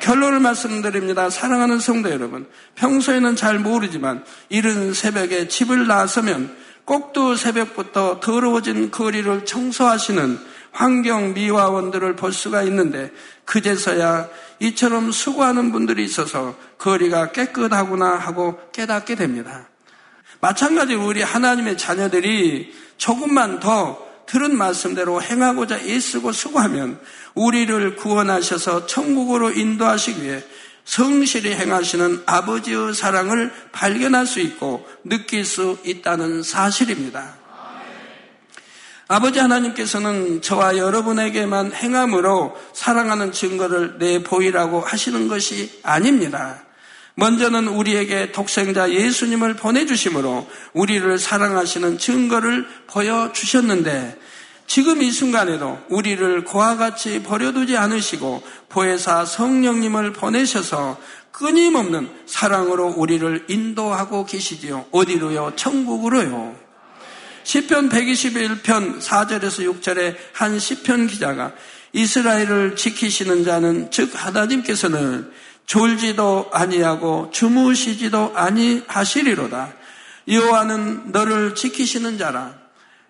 결론을 0.00 0.40
말씀드립니다. 0.40 1.30
사랑하는 1.30 1.78
성도 1.78 2.10
여러분, 2.10 2.48
평소에는 2.74 3.36
잘 3.36 3.58
모르지만 3.58 4.24
이른 4.48 4.94
새벽에 4.94 5.48
집을 5.48 5.86
나서면 5.86 6.56
꼭두 6.84 7.36
새벽부터 7.36 8.20
더러워진 8.20 8.90
거리를 8.90 9.44
청소하시는 9.44 10.38
환경 10.72 11.34
미화원들을 11.34 12.16
볼 12.16 12.32
수가 12.32 12.62
있는데 12.64 13.12
그제서야 13.44 14.28
이처럼 14.60 15.12
수고하는 15.12 15.72
분들이 15.72 16.04
있어서 16.04 16.56
거리가 16.78 17.32
깨끗하구나 17.32 18.16
하고 18.16 18.58
깨닫게 18.72 19.14
됩니다. 19.14 19.68
마찬가지로 20.40 21.06
우리 21.06 21.22
하나님의 21.22 21.76
자녀들이 21.76 22.72
조금만 22.96 23.60
더 23.60 24.10
들은 24.26 24.56
말씀대로 24.56 25.20
행하고자 25.20 25.80
애쓰고 25.80 26.32
수고하면 26.32 27.00
우리를 27.34 27.96
구원하셔서 27.96 28.86
천국으로 28.86 29.50
인도하시기 29.50 30.22
위해 30.22 30.42
성실히 30.84 31.54
행하시는 31.54 32.24
아버지의 32.26 32.94
사랑을 32.94 33.52
발견할 33.72 34.26
수 34.26 34.40
있고 34.40 34.86
느낄 35.04 35.44
수 35.44 35.78
있다는 35.84 36.42
사실입니다. 36.42 37.40
아버지 39.06 39.40
하나님께서는 39.40 40.40
저와 40.40 40.78
여러분에게만 40.78 41.72
행함으로 41.72 42.56
사랑하는 42.72 43.32
증거를 43.32 43.98
내보이라고 43.98 44.80
하시는 44.80 45.26
것이 45.26 45.80
아닙니다. 45.82 46.62
먼저는 47.16 47.66
우리에게 47.68 48.30
독생자 48.32 48.90
예수님을 48.90 49.54
보내주심으로 49.54 50.48
우리를 50.74 51.18
사랑하시는 51.18 51.98
증거를 51.98 52.66
보여주셨는데 52.86 54.16
지금 54.70 55.02
이 55.02 55.10
순간에도 55.10 55.80
우리를 55.88 56.44
그와 56.44 56.76
같이 56.76 57.24
버려두지 57.24 57.76
않으시고 57.76 58.40
보혜사 58.68 59.24
성령님을 59.24 60.12
보내셔서 60.12 60.96
끊임없는 61.32 62.08
사랑으로 62.26 62.94
우리를 62.96 63.46
인도하고 63.48 64.26
계시지요. 64.26 64.86
어디로요? 64.92 65.54
천국으로요. 65.56 66.54
시편 67.42 67.88
121편 67.88 69.00
4절에서 69.00 69.82
6절에 69.82 70.14
한 70.34 70.60
시편 70.60 71.08
기자가 71.08 71.50
이스라엘을 71.92 72.76
지키시는 72.76 73.42
자는 73.42 73.90
즉 73.90 74.12
하나님께서는 74.14 75.32
졸지도 75.66 76.48
아니하고 76.52 77.30
주무시지도 77.32 78.34
아니하시리로다. 78.36 79.72
여호와는 80.28 81.10
너를 81.10 81.56
지키시는 81.56 82.18
자라. 82.18 82.59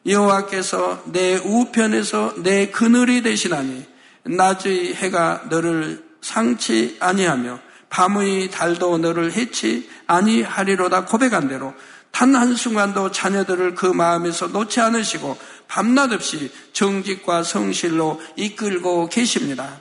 여호와께서 0.07 1.03
내 1.07 1.37
우편에서 1.37 2.35
내 2.39 2.71
그늘이 2.71 3.23
되시나니 3.23 3.87
낮의 4.25 4.95
해가 4.95 5.47
너를 5.51 6.05
상치 6.21 6.97
아니하며 7.01 7.61
밤의 7.91 8.51
달도 8.51 8.99
너를 8.99 9.33
해치 9.33 9.89
아니하리로다 10.07 11.05
고백한 11.05 11.49
대로 11.49 11.75
단 12.11 12.35
한순간도 12.35 13.13
자녀들을 13.13 13.75
그 13.75 13.87
마음에서 13.87 14.49
놓지 14.49 14.81
않으시고 14.81 15.39
밤낮 15.69 16.13
없이 16.13 16.51
정직과 16.73 17.43
성실로 17.43 18.21
이끌고 18.37 19.09
계십니다. 19.09 19.81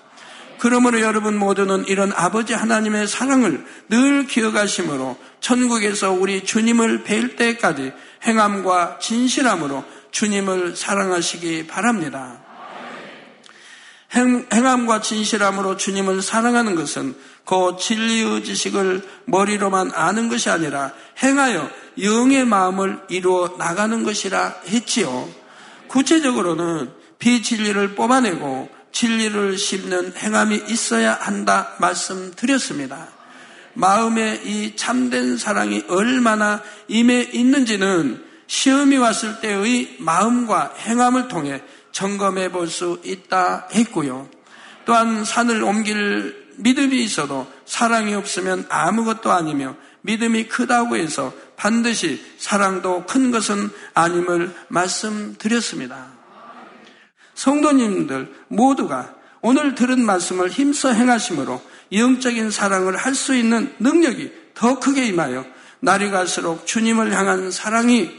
그러므로 0.59 0.99
여러분 0.99 1.37
모두는 1.37 1.85
이런 1.87 2.11
아버지 2.13 2.53
하나님의 2.53 3.07
사랑을 3.07 3.65
늘 3.87 4.27
기억하심으로 4.27 5.17
천국에서 5.39 6.11
우리 6.11 6.43
주님을 6.43 7.03
뵐 7.03 7.37
때까지 7.37 7.93
행함과 8.25 8.99
진실함으로 8.99 9.83
주님을 10.11 10.75
사랑하시기 10.75 11.67
바랍니다. 11.67 12.39
행, 14.11 14.47
함과 14.49 15.01
진실함으로 15.01 15.77
주님을 15.77 16.21
사랑하는 16.21 16.75
것은 16.75 17.15
그 17.45 17.77
진리의 17.79 18.43
지식을 18.43 19.07
머리로만 19.25 19.91
아는 19.93 20.29
것이 20.29 20.49
아니라 20.49 20.93
행하여 21.21 21.69
영의 22.01 22.45
마음을 22.45 22.99
이루어 23.09 23.55
나가는 23.57 24.03
것이라 24.03 24.61
했지요. 24.67 25.29
구체적으로는 25.87 26.91
비진리를 27.19 27.95
뽑아내고 27.95 28.69
진리를 28.91 29.57
심는 29.57 30.13
행함이 30.17 30.63
있어야 30.69 31.13
한다 31.13 31.75
말씀드렸습니다. 31.79 33.09
마음에 33.73 34.41
이 34.43 34.75
참된 34.75 35.37
사랑이 35.37 35.83
얼마나 35.87 36.61
임해 36.87 37.29
있는지는 37.33 38.28
시험이 38.49 38.97
왔을 38.97 39.39
때의 39.41 39.97
마음과 39.99 40.73
행함을 40.79 41.27
통해 41.27 41.61
점검해 41.91 42.51
볼 42.51 42.67
수 42.67 42.99
있다 43.05 43.67
했고요. 43.73 44.27
또한 44.85 45.23
산을 45.23 45.63
옮길 45.63 46.47
믿음이 46.57 46.97
있어도 47.03 47.47
사랑이 47.65 48.15
없으면 48.15 48.65
아무것도 48.69 49.31
아니며 49.31 49.75
믿음이 50.01 50.45
크다고 50.47 50.97
해서 50.97 51.31
반드시 51.57 52.25
사랑도 52.39 53.05
큰 53.05 53.29
것은 53.29 53.69
아님을 53.93 54.55
말씀드렸습니다. 54.69 56.07
성도님들 57.35 58.33
모두가 58.47 59.13
오늘 59.41 59.75
들은 59.75 60.03
말씀을 60.03 60.49
힘써 60.49 60.91
행하심으로 60.91 61.61
영적인 61.91 62.49
사랑을 62.49 62.97
할 62.97 63.13
수 63.13 63.35
있는 63.35 63.73
능력이 63.79 64.31
더 64.55 64.79
크게 64.79 65.05
임하여 65.05 65.45
날이 65.81 66.09
갈수록 66.09 66.65
주님을 66.65 67.13
향한 67.13 67.51
사랑이 67.51 68.18